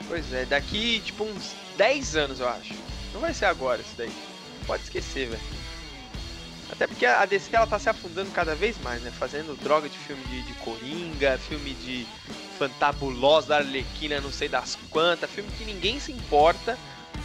Pois 0.06 0.32
é, 0.32 0.44
daqui 0.44 1.00
tipo 1.00 1.24
uns 1.24 1.56
10 1.76 2.14
anos 2.14 2.38
eu 2.38 2.48
acho. 2.48 2.72
Não 3.12 3.20
vai 3.20 3.34
ser 3.34 3.46
agora 3.46 3.80
isso 3.80 3.94
daí. 3.96 4.29
Pode 4.70 4.84
esquecer, 4.84 5.26
velho. 5.26 5.42
Até 6.70 6.86
porque 6.86 7.04
a 7.04 7.26
DC 7.26 7.56
ela 7.56 7.66
tá 7.66 7.76
se 7.76 7.88
afundando 7.88 8.30
cada 8.30 8.54
vez 8.54 8.78
mais, 8.84 9.02
né? 9.02 9.10
Fazendo 9.10 9.60
droga 9.60 9.88
de 9.88 9.98
filme 9.98 10.22
de, 10.26 10.42
de 10.44 10.54
Coringa, 10.60 11.36
filme 11.38 11.74
de 11.74 12.06
fantabulosa 12.56 13.48
da 13.48 13.56
Arlequina, 13.56 14.20
não 14.20 14.30
sei 14.30 14.48
das 14.48 14.78
quantas, 14.88 15.28
filme 15.28 15.50
que 15.58 15.64
ninguém 15.64 15.98
se 15.98 16.12
importa, 16.12 16.78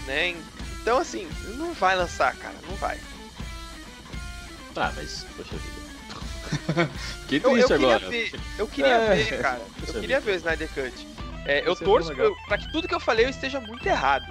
né? 0.08 0.36
Então, 0.82 0.98
assim, 0.98 1.30
não 1.56 1.72
vai 1.72 1.96
lançar, 1.96 2.36
cara, 2.36 2.56
não 2.68 2.76
vai. 2.78 3.00
Tá, 4.74 4.92
mas, 4.96 5.24
poxa 5.38 5.56
vida. 5.56 6.90
que 7.30 7.40
triste 7.40 7.44
eu, 7.44 7.68
eu 7.70 7.76
agora. 7.76 8.10
Ver, 8.10 8.40
eu 8.58 8.68
queria 8.68 8.96
é, 8.96 9.16
ver, 9.18 9.40
cara. 9.40 9.62
Eu 9.88 9.94
queria 9.94 10.20
ver 10.20 10.32
o 10.32 10.36
Snyder 10.36 10.70
Cut. 10.70 11.08
É, 11.46 11.62
eu 11.64 11.76
torço 11.76 12.12
pra 12.48 12.58
que 12.58 12.72
tudo 12.72 12.88
que 12.88 12.96
eu 12.96 13.00
falei 13.00 13.26
eu 13.26 13.30
esteja 13.30 13.62
muito 13.62 13.86
errado. 13.86 14.26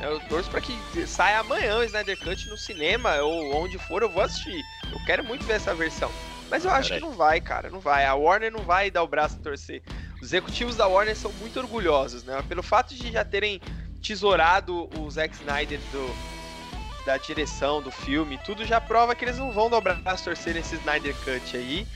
Eu 0.00 0.20
torço 0.28 0.48
pra 0.50 0.60
que 0.60 0.74
saia 1.06 1.40
amanhã 1.40 1.78
o 1.78 1.84
Snyder 1.84 2.18
Cut 2.18 2.48
no 2.48 2.56
cinema 2.56 3.16
ou 3.16 3.62
onde 3.62 3.78
for, 3.78 4.02
eu 4.02 4.08
vou 4.08 4.22
assistir. 4.22 4.64
Eu 4.92 5.04
quero 5.04 5.24
muito 5.24 5.44
ver 5.44 5.54
essa 5.54 5.74
versão. 5.74 6.10
Mas 6.50 6.64
eu 6.64 6.70
acho 6.70 6.94
que 6.94 7.00
não 7.00 7.12
vai, 7.12 7.40
cara, 7.40 7.68
não 7.68 7.80
vai. 7.80 8.06
A 8.06 8.14
Warner 8.14 8.50
não 8.50 8.62
vai 8.62 8.90
dar 8.90 9.02
o 9.02 9.08
braço 9.08 9.36
a 9.38 9.42
torcer. 9.42 9.82
Os 10.16 10.28
executivos 10.28 10.76
da 10.76 10.86
Warner 10.86 11.16
são 11.16 11.32
muito 11.34 11.58
orgulhosos, 11.58 12.24
né? 12.24 12.42
Pelo 12.48 12.62
fato 12.62 12.94
de 12.94 13.12
já 13.12 13.24
terem 13.24 13.60
tesourado 14.02 14.88
o 14.96 15.10
Zack 15.10 15.34
Snyder 15.34 15.80
do, 15.92 17.04
da 17.04 17.16
direção 17.16 17.82
do 17.82 17.90
filme, 17.90 18.38
tudo 18.44 18.64
já 18.64 18.80
prova 18.80 19.14
que 19.14 19.24
eles 19.24 19.36
não 19.36 19.52
vão 19.52 19.68
dar 19.68 19.78
o 19.78 19.80
braço 19.80 20.02
a 20.06 20.16
torcer 20.16 20.54
nesse 20.54 20.76
Snyder 20.76 21.14
Cut 21.16 21.56
aí. 21.56 21.86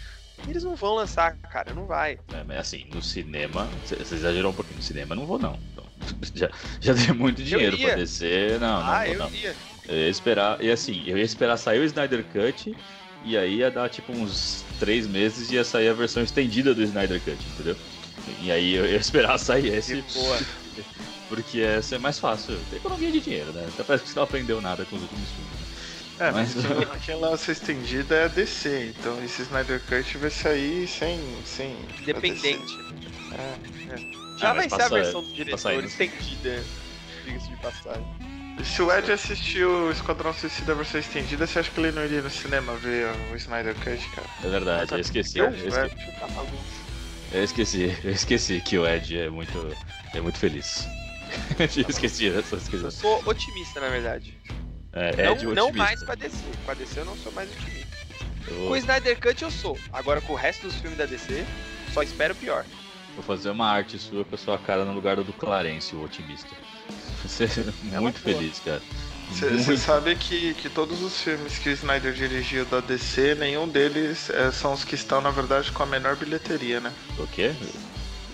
Eles 0.48 0.64
não 0.64 0.74
vão 0.74 0.94
lançar, 0.94 1.36
cara, 1.36 1.72
não 1.72 1.86
vai. 1.86 2.18
É, 2.32 2.42
mas 2.44 2.58
assim, 2.58 2.84
no 2.92 3.00
cinema, 3.00 3.68
você 3.84 4.14
exagerou 4.14 4.50
um 4.50 4.54
pouquinho. 4.54 4.76
No 4.76 4.82
cinema 4.82 5.14
não 5.14 5.24
vou, 5.24 5.38
não. 5.38 5.58
já, 6.34 6.50
já 6.80 6.92
dei 6.92 7.12
muito 7.12 7.42
dinheiro 7.42 7.78
pra 7.78 7.94
descer. 7.94 8.58
Não, 8.60 8.82
não, 8.82 8.92
ah, 8.92 9.08
eu 9.08 9.18
não. 9.18 9.30
Ia. 9.30 9.54
Eu 9.88 9.96
ia 9.96 10.08
esperar, 10.08 10.62
e 10.62 10.70
assim, 10.70 11.02
eu 11.06 11.18
ia 11.18 11.24
esperar 11.24 11.56
sair 11.56 11.80
o 11.80 11.84
Snyder 11.84 12.24
Cut 12.24 12.72
e 13.24 13.36
aí 13.36 13.56
ia 13.56 13.70
dar 13.70 13.88
tipo 13.88 14.12
uns 14.12 14.64
três 14.78 15.06
meses 15.06 15.50
e 15.50 15.54
ia 15.54 15.64
sair 15.64 15.88
a 15.88 15.94
versão 15.94 16.22
estendida 16.22 16.74
do 16.74 16.82
Snyder 16.82 17.20
Cut, 17.20 17.36
entendeu? 17.54 17.76
E 18.40 18.50
aí 18.50 18.74
eu 18.74 18.86
ia 18.86 18.96
esperar 18.96 19.38
sair 19.38 19.74
esse. 19.74 20.02
Porque 21.28 21.58
ia 21.58 21.80
ser 21.80 21.98
mais 21.98 22.18
fácil. 22.18 22.58
Tem 22.68 22.78
economia 22.78 23.10
de 23.10 23.20
dinheiro, 23.20 23.52
né? 23.52 23.66
Até 23.66 23.82
parece 23.82 24.04
que 24.04 24.10
você 24.10 24.18
não 24.18 24.24
aprendeu 24.24 24.60
nada 24.60 24.84
com 24.84 24.96
os 24.96 25.02
últimos 25.02 25.30
filmes. 25.30 25.50
Né? 26.18 26.28
É, 26.28 26.30
mas 26.30 26.54
quem 27.04 27.16
lança 27.16 27.50
estendida 27.50 28.14
é 28.14 28.24
a 28.24 28.28
DC, 28.28 28.94
então 28.98 29.24
esse 29.24 29.42
Snyder 29.42 29.80
Cut 29.80 30.18
vai 30.18 30.30
sair 30.30 30.86
sem. 30.86 31.18
sem 31.44 31.74
Independente. 32.00 33.01
É, 33.38 33.94
é. 33.94 34.38
Já 34.38 34.50
ah, 34.50 34.54
vai 34.54 34.68
ser 34.68 34.82
a 34.82 34.88
versão 34.88 35.22
do 35.22 35.32
diretor 35.32 35.84
estendida, 35.84 36.64
diga-se 37.24 37.48
de 37.48 37.56
passagem. 37.56 38.32
Se 38.64 38.82
o 38.82 38.92
Ed 38.92 39.10
assistiu 39.10 39.86
o 39.86 39.90
Esquadrão 39.90 40.32
Suicida 40.34 40.74
versão 40.74 41.00
estendida, 41.00 41.46
você 41.46 41.60
acha 41.60 41.70
que 41.70 41.80
ele 41.80 41.92
não 41.92 42.04
iria 42.04 42.20
no 42.20 42.30
cinema 42.30 42.74
ver 42.76 43.08
o 43.32 43.36
Snyder 43.36 43.74
Cut, 43.76 44.08
cara? 44.10 44.28
É 44.44 44.48
verdade, 44.48 44.92
eu 44.92 44.98
esqueci. 44.98 45.38
Eu, 45.38 45.46
eu, 45.46 45.68
esqueci. 45.68 46.20
Tá 46.20 46.28
eu 47.32 47.44
esqueci, 47.44 47.98
eu 48.04 48.10
esqueci 48.10 48.60
que 48.60 48.78
o 48.78 48.86
Ed 48.86 49.18
é 49.18 49.30
muito, 49.30 49.76
é 50.14 50.20
muito 50.20 50.38
feliz. 50.38 50.86
eu 51.58 51.64
esqueci, 51.64 52.26
eu 52.26 52.40
esqueci. 52.40 52.84
Eu 52.84 52.90
sou 52.90 53.22
otimista, 53.24 53.80
na 53.80 53.88
verdade. 53.88 54.36
É, 54.92 55.32
Ed 55.32 55.44
não, 55.46 55.54
não 55.54 55.72
mais 55.72 56.02
pra 56.04 56.14
DC. 56.14 56.36
Com 56.64 56.70
a 56.70 56.74
DC 56.74 57.00
eu 57.00 57.04
não 57.04 57.16
sou 57.16 57.32
mais 57.32 57.50
otimista. 57.50 57.96
Eu... 58.48 58.56
Com 58.66 58.70
o 58.70 58.76
Snyder 58.76 59.18
Cut 59.18 59.42
eu 59.42 59.50
sou. 59.50 59.78
Agora 59.92 60.20
com 60.20 60.34
o 60.34 60.36
resto 60.36 60.66
dos 60.66 60.76
filmes 60.76 60.98
da 60.98 61.06
DC, 61.06 61.44
só 61.92 62.02
espero 62.02 62.34
pior. 62.34 62.64
Vou 63.14 63.22
fazer 63.22 63.50
uma 63.50 63.68
arte 63.68 63.98
sua 63.98 64.24
com 64.24 64.34
a 64.34 64.38
sua 64.38 64.58
cara 64.58 64.84
no 64.84 64.92
lugar 64.92 65.16
do 65.16 65.32
Clarence, 65.32 65.94
o 65.94 66.02
otimista. 66.02 66.48
Você 67.22 67.44
é 67.92 68.00
muito 68.00 68.18
feliz, 68.20 68.58
cara. 68.60 68.82
Você 69.30 69.76
sabe 69.76 70.14
que, 70.16 70.54
que 70.54 70.68
todos 70.68 71.00
os 71.02 71.22
filmes 71.22 71.58
que 71.58 71.70
o 71.70 71.72
Snyder 71.72 72.12
dirigiu 72.12 72.64
da 72.66 72.80
DC, 72.80 73.34
nenhum 73.36 73.66
deles 73.66 74.28
é, 74.30 74.50
são 74.50 74.72
os 74.72 74.84
que 74.84 74.94
estão, 74.94 75.20
na 75.20 75.30
verdade, 75.30 75.72
com 75.72 75.82
a 75.82 75.86
menor 75.86 76.16
bilheteria, 76.16 76.80
né? 76.80 76.92
O 77.18 77.26
quê? 77.26 77.54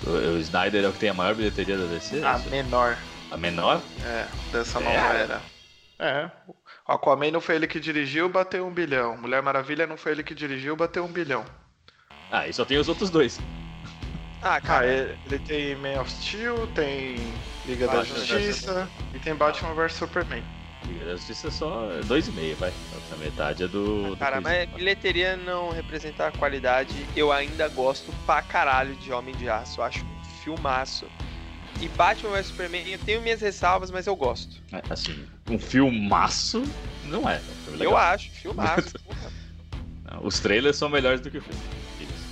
O, 0.04 0.10
o 0.10 0.38
Snyder 0.38 0.84
é 0.84 0.88
o 0.88 0.92
que 0.92 0.98
tem 0.98 1.10
a 1.10 1.14
maior 1.14 1.34
bilheteria 1.34 1.76
da 1.76 1.86
DC? 1.86 2.22
A 2.24 2.38
menor. 2.50 2.98
A 3.30 3.36
menor? 3.36 3.80
É, 4.02 4.26
dessa 4.50 4.80
é. 4.80 4.82
nova 4.82 5.14
era. 5.14 5.42
É. 6.00 6.30
Aquaman 6.86 7.30
não 7.30 7.40
foi 7.40 7.56
ele 7.56 7.66
que 7.66 7.78
dirigiu, 7.78 8.28
bateu 8.28 8.66
um 8.66 8.72
bilhão. 8.72 9.16
Mulher 9.16 9.42
Maravilha 9.42 9.86
não 9.86 9.96
foi 9.96 10.12
ele 10.12 10.22
que 10.22 10.34
dirigiu, 10.34 10.74
bateu 10.74 11.04
um 11.04 11.12
bilhão. 11.12 11.44
Ah, 12.30 12.48
e 12.48 12.52
só 12.52 12.64
tem 12.64 12.78
os 12.78 12.88
outros 12.88 13.10
dois. 13.10 13.38
Ah, 14.40 14.61
cara, 14.61 14.87
ah, 14.87 15.16
ele, 15.27 15.38
tem 15.40 15.74
Man 15.77 16.01
of 16.01 16.11
Steel, 16.11 16.66
tem 16.68 17.16
Liga 17.66 17.87
Batman 17.87 18.14
da 18.14 18.24
Justiça 18.24 18.88
e 19.12 19.18
tem 19.18 19.35
Batman 19.35 19.74
vs 19.74 19.94
Superman. 19.94 20.44
Liga 20.87 21.05
da 21.07 21.16
Justiça 21.16 21.48
é 21.48 21.51
só 21.51 21.88
2,5, 22.05 22.55
vai. 22.55 22.72
A 23.12 23.16
metade 23.16 23.64
é 23.64 23.68
do. 23.68 24.12
Ah, 24.14 24.16
cara, 24.16 24.37
do 24.37 24.42
mas 24.42 24.70
bilheteria 24.70 25.37
não 25.37 25.70
representa 25.70 26.29
a 26.29 26.33
qualidade. 26.33 26.94
Eu 27.16 27.33
ainda 27.33 27.68
gosto 27.68 28.12
pra 28.24 28.40
caralho 28.40 28.94
de 28.96 29.12
Homem 29.12 29.35
de 29.35 29.48
Aço. 29.48 29.81
Eu 29.81 29.85
acho 29.85 30.05
um 30.05 30.24
filmaço. 30.44 31.07
E 31.81 31.88
Batman 31.88 32.31
vs 32.31 32.46
Superman, 32.46 32.88
eu 32.88 32.98
tenho 32.98 33.20
minhas 33.20 33.40
ressalvas, 33.40 33.90
mas 33.90 34.07
eu 34.07 34.14
gosto. 34.14 34.62
É, 34.72 34.83
assim, 34.90 35.27
um 35.48 35.59
filmaço 35.59 36.62
não 37.05 37.29
é. 37.29 37.37
é 37.37 37.85
eu 37.85 37.96
acho, 37.96 38.31
filmaço. 38.31 38.94
Os 40.22 40.40
trailers 40.40 40.77
são 40.77 40.88
melhores 40.88 41.20
do 41.20 41.31
que 41.31 41.38
o 41.38 41.42
filme. 41.42 41.61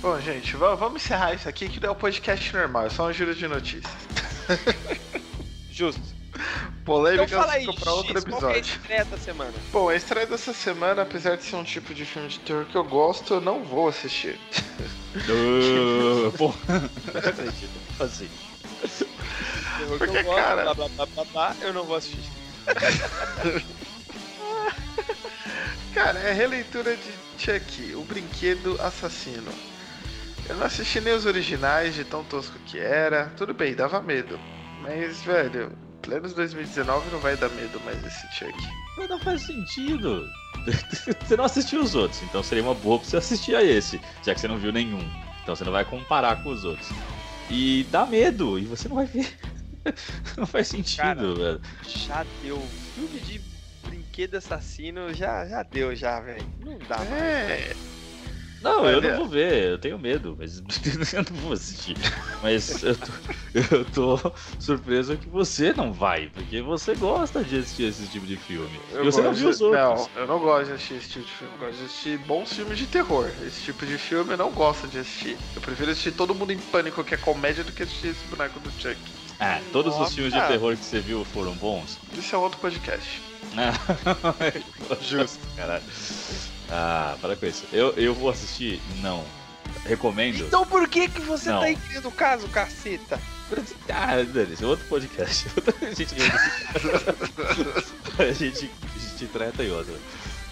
Bom, 0.01 0.19
gente, 0.21 0.55
vamos 0.55 1.03
encerrar 1.03 1.33
isso 1.33 1.49
aqui 1.49 1.67
que 1.67 1.79
não 1.79 1.89
é 1.89 1.91
um 1.91 1.95
podcast 1.95 2.55
normal, 2.55 2.85
é 2.85 2.89
só 2.89 3.07
um 3.07 3.13
giro 3.13 3.33
de 3.33 3.47
notícias. 3.47 3.91
Justo. 5.71 6.01
Polêmica 6.85 7.23
então 7.23 7.41
fala 7.41 7.53
aí, 7.53 7.65
pra 7.65 7.91
outro 7.93 8.17
episódio. 8.17 8.39
Qual 8.39 8.51
é 8.51 8.55
a 8.55 8.59
estreia 8.59 9.05
dessa 9.05 9.23
semana? 9.23 9.53
Bom, 9.73 9.89
a 9.89 9.95
estreia 9.95 10.27
dessa 10.27 10.53
semana, 10.53 11.01
apesar 11.01 11.35
de 11.35 11.43
ser 11.43 11.55
um 11.55 11.63
tipo 11.63 11.93
de 11.93 12.05
filme 12.05 12.29
de 12.29 12.39
terror 12.39 12.65
que 12.65 12.77
eu 12.77 12.83
gosto, 12.83 13.33
eu 13.33 13.41
não 13.41 13.63
vou 13.63 13.87
assistir. 13.89 14.39
Uh, 15.17 16.31
pô, 16.37 16.53
não 16.67 17.19
acredito. 17.19 17.71
Assim. 17.99 18.29
Porque, 19.97 20.17
eu 20.17 20.25
cara. 20.25 20.61
Blá, 20.61 20.73
blá, 20.75 20.89
blá, 20.89 21.05
blá, 21.07 21.23
blá, 21.25 21.55
eu 21.61 21.73
não 21.73 21.85
vou 21.85 21.95
assistir. 21.95 22.21
cara, 25.95 26.19
é 26.19 26.29
a 26.29 26.33
releitura 26.33 26.95
de 26.95 27.11
Chucky, 27.43 27.95
o 27.95 28.03
brinquedo 28.03 28.79
assassino. 28.79 29.51
Eu 30.49 30.55
não 30.55 30.65
assisti 30.65 31.01
nem 31.01 31.13
os 31.13 31.25
originais 31.25 31.93
de 31.93 32.05
tão 32.05 32.23
tosco 32.23 32.57
que 32.65 32.79
era. 32.79 33.25
Tudo 33.35 33.53
bem, 33.53 33.75
dava 33.75 34.01
medo. 34.01 34.39
Mas, 34.81 35.21
velho, 35.21 35.71
plenos 36.01 36.33
2019 36.33 37.11
não 37.11 37.19
vai 37.19 37.35
dar 37.35 37.49
medo 37.49 37.79
mais 37.81 38.03
esse 38.05 38.27
Chuck. 38.33 38.53
Mas 38.97 39.09
não 39.09 39.19
faz 39.19 39.41
sentido. 39.41 40.25
você 41.19 41.35
não 41.35 41.43
assistiu 41.43 41.81
os 41.81 41.95
outros, 41.95 42.23
então 42.23 42.41
seria 42.41 42.63
uma 42.63 42.73
boa 42.73 42.97
pra 42.97 43.07
você 43.07 43.17
assistir 43.17 43.55
a 43.55 43.63
esse, 43.63 43.99
já 44.23 44.33
que 44.33 44.39
você 44.39 44.47
não 44.47 44.57
viu 44.57 44.71
nenhum. 44.71 45.01
Então 45.43 45.55
você 45.55 45.65
não 45.65 45.71
vai 45.71 45.83
comparar 45.83 46.41
com 46.41 46.49
os 46.49 46.63
outros. 46.63 46.89
E 47.49 47.85
dá 47.91 48.05
medo, 48.05 48.57
e 48.57 48.65
você 48.65 48.87
não 48.87 48.95
vai 48.95 49.05
ver. 49.05 49.33
Não 50.35 50.45
faz 50.45 50.67
sentido, 50.67 50.97
Cara, 50.97 51.33
velho. 51.33 51.61
Já 51.85 52.25
deu. 52.43 52.61
Filme 52.93 53.21
de 53.21 53.41
brinquedo 53.87 54.35
assassino 54.35 55.13
já, 55.13 55.47
já 55.47 55.63
deu, 55.63 55.95
já, 55.95 56.19
velho. 56.19 56.45
Não 56.59 56.77
dá 56.77 56.97
é. 57.05 57.47
mais. 57.47 57.96
Não, 58.61 58.89
eu 58.89 59.01
não 59.01 59.17
vou 59.17 59.27
ver, 59.27 59.71
eu 59.71 59.77
tenho 59.77 59.99
medo, 59.99 60.35
mas 60.37 60.57
eu 61.13 61.23
não 61.29 61.41
vou 61.41 61.53
assistir. 61.53 61.95
Mas 62.41 62.83
eu 62.83 62.95
tô, 62.95 63.11
eu 63.53 63.85
tô 63.85 64.31
surpreso 64.59 65.17
que 65.17 65.29
você 65.29 65.73
não 65.73 65.93
vai, 65.93 66.29
porque 66.33 66.61
você 66.61 66.95
gosta 66.95 67.43
de 67.43 67.57
assistir 67.57 67.83
esse 67.83 68.07
tipo 68.07 68.25
de 68.25 68.35
filme. 68.37 68.79
Eu 68.91 69.03
e 69.03 69.05
você 69.05 69.21
não 69.21 69.33
viu 69.33 69.49
os 69.49 69.61
outros. 69.61 70.09
Não, 70.15 70.21
eu 70.21 70.27
não 70.27 70.39
gosto 70.39 70.67
de 70.67 70.73
assistir 70.73 70.95
esse 70.95 71.09
tipo 71.09 71.25
de 71.25 71.31
filme. 71.31 71.53
Eu 71.53 71.59
gosto 71.59 71.77
de 71.77 71.85
assistir 71.85 72.17
bons 72.19 72.53
filmes 72.53 72.77
de 72.77 72.87
terror. 72.87 73.29
Esse 73.45 73.61
tipo 73.61 73.85
de 73.85 73.97
filme 73.97 74.33
eu 74.33 74.37
não 74.37 74.51
gosto 74.51 74.87
de 74.87 74.99
assistir. 74.99 75.37
Eu 75.55 75.61
prefiro 75.61 75.91
assistir 75.91 76.11
Todo 76.11 76.33
Mundo 76.33 76.51
em 76.51 76.57
Pânico, 76.57 77.03
que 77.03 77.13
é 77.13 77.17
comédia, 77.17 77.63
do 77.63 77.71
que 77.71 77.83
assistir 77.83 78.07
esse 78.07 78.25
boneco 78.27 78.59
do 78.59 78.71
Chuck. 78.81 78.97
Ah, 79.39 79.61
todos 79.71 79.93
Nossa, 79.93 80.09
os 80.09 80.15
filmes 80.15 80.33
de 80.33 80.41
terror 80.47 80.75
que 80.75 80.83
você 80.83 80.99
viu 80.99 81.23
foram 81.25 81.53
bons? 81.53 81.99
Isso 82.17 82.35
é 82.35 82.37
outro 82.39 82.59
podcast. 82.59 83.21
Justo, 85.01 85.39
caralho. 85.55 85.83
Ah, 86.69 87.15
para 87.21 87.35
com 87.35 87.45
isso. 87.45 87.65
Eu, 87.71 87.93
eu 87.93 88.13
vou 88.13 88.29
assistir? 88.29 88.81
Não. 89.01 89.23
Recomendo? 89.85 90.45
Então 90.45 90.65
por 90.65 90.87
que 90.87 91.07
que 91.07 91.21
você 91.21 91.49
não. 91.49 91.59
tá 91.61 91.71
entendendo 91.71 92.07
o 92.07 92.11
caso, 92.11 92.47
caceta? 92.47 93.19
Ah, 93.89 94.23
Dani, 94.23 94.55
é 94.61 94.65
outro 94.65 94.85
podcast. 94.87 95.47
a, 95.81 95.93
gente... 95.93 96.15
a, 98.19 98.33
gente, 98.33 98.71
a 98.95 98.99
gente 98.99 99.27
trata 99.31 99.63
em 99.63 99.71
outra. 99.71 99.93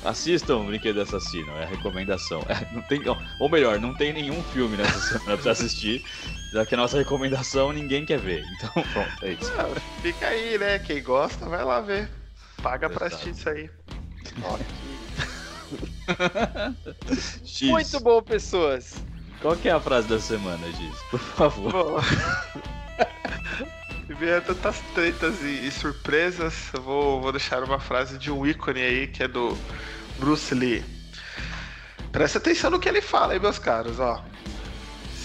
Assistam 0.06 0.58
o 0.58 0.64
Brinquedo 0.66 1.02
Assassino, 1.02 1.52
é 1.58 1.64
a 1.64 1.68
recomendação. 1.68 2.46
É, 2.48 2.74
não 2.74 2.82
tem, 2.84 3.02
ou 3.40 3.50
melhor, 3.50 3.80
não 3.80 3.94
tem 3.94 4.14
nenhum 4.14 4.42
filme 4.44 4.78
nessa 4.78 5.00
semana 5.00 5.36
pra 5.36 5.52
assistir, 5.52 6.06
já 6.54 6.64
que 6.64 6.76
a 6.76 6.78
nossa 6.78 6.98
recomendação 6.98 7.74
ninguém 7.74 8.06
quer 8.06 8.20
ver. 8.20 8.44
Então, 8.56 8.84
pronto, 8.94 9.26
é 9.26 9.32
isso. 9.32 9.52
Ah, 9.58 9.68
fica 10.04 10.28
aí, 10.28 10.60
né? 10.60 10.78
Quem 10.78 11.02
gosta, 11.02 11.50
vai 11.50 11.66
lá 11.66 11.82
ver. 11.82 12.08
Paga 12.62 12.86
Exato. 12.86 13.00
pra 13.00 13.08
assistir 13.08 13.32
isso 13.32 13.50
aí. 13.50 13.70
Muito 17.64 18.00
bom, 18.00 18.22
pessoas. 18.22 18.96
Qual 19.42 19.56
que 19.56 19.70
é 19.70 19.72
a 19.72 19.80
frase 19.80 20.08
da 20.08 20.20
semana, 20.20 20.66
Giz? 20.72 20.96
Por 21.12 21.20
favor. 21.20 22.04
Vieram 24.20 24.46
tantas 24.46 24.80
tretas 24.94 25.42
e, 25.42 25.68
e, 25.68 25.72
surpresas, 25.72 26.54
eu 26.74 26.82
vou, 26.82 27.22
vou 27.22 27.32
deixar 27.32 27.64
uma 27.64 27.80
frase 27.80 28.18
de 28.18 28.32
um 28.32 28.46
ícone 28.46 28.82
aí, 28.82 29.08
que 29.08 29.24
é 29.24 29.28
do 29.28 29.58
Bruce 30.20 30.54
Lee. 30.56 30.84
Presta 32.12 32.38
atenção 32.38 32.72
no 32.72 32.80
que 32.80 32.88
ele 32.88 33.02
fala 33.02 33.34
aí, 33.34 33.40
meus 33.40 33.60
caros, 33.60 34.00
ó. 34.00 34.24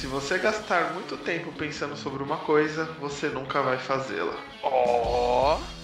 Se 0.01 0.07
você 0.07 0.39
gastar 0.39 0.93
muito 0.95 1.17
tempo 1.19 1.53
pensando 1.53 1.97
sobre 1.97 2.23
uma 2.23 2.39
coisa, 2.39 2.87
você 2.99 3.29
nunca 3.29 3.63
vai 3.63 3.79
fazê-la. 3.79 4.35
Ó! 4.63 5.59
Oh. 5.59 5.81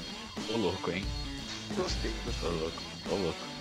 Tô 0.47 0.57
louco, 0.57 0.91
hein? 0.91 1.05
Gostei. 1.77 2.13
Tô 2.41 2.49
louco, 2.49 2.83
tô 3.09 3.15
louco. 3.15 3.56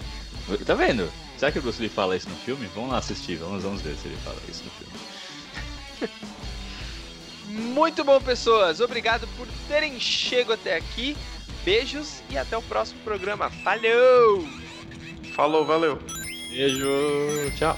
Tá 0.65 0.75
vendo? 0.75 1.11
Será 1.37 1.51
que 1.51 1.59
o 1.59 1.61
Bruce 1.61 1.81
Lee 1.81 1.89
fala 1.89 2.15
isso 2.15 2.29
no 2.29 2.35
filme? 2.35 2.69
Vamos 2.75 2.91
lá 2.91 2.99
assistir, 2.99 3.35
vamos, 3.37 3.63
vamos 3.63 3.81
ver 3.81 3.95
se 3.95 4.07
ele 4.07 4.17
fala 4.17 4.37
isso 4.47 4.63
no 4.63 4.71
filme. 4.71 6.15
Muito 7.73 8.03
bom, 8.03 8.19
pessoas. 8.21 8.79
Obrigado 8.79 9.27
por 9.37 9.47
terem 9.67 9.99
chegado 9.99 10.53
até 10.53 10.75
aqui. 10.75 11.15
Beijos 11.63 12.21
e 12.29 12.37
até 12.37 12.55
o 12.57 12.61
próximo 12.61 12.99
programa. 13.03 13.49
Falou! 13.49 14.47
Falou, 15.35 15.65
valeu. 15.65 15.99
Beijo, 16.49 16.87
tchau. 17.57 17.77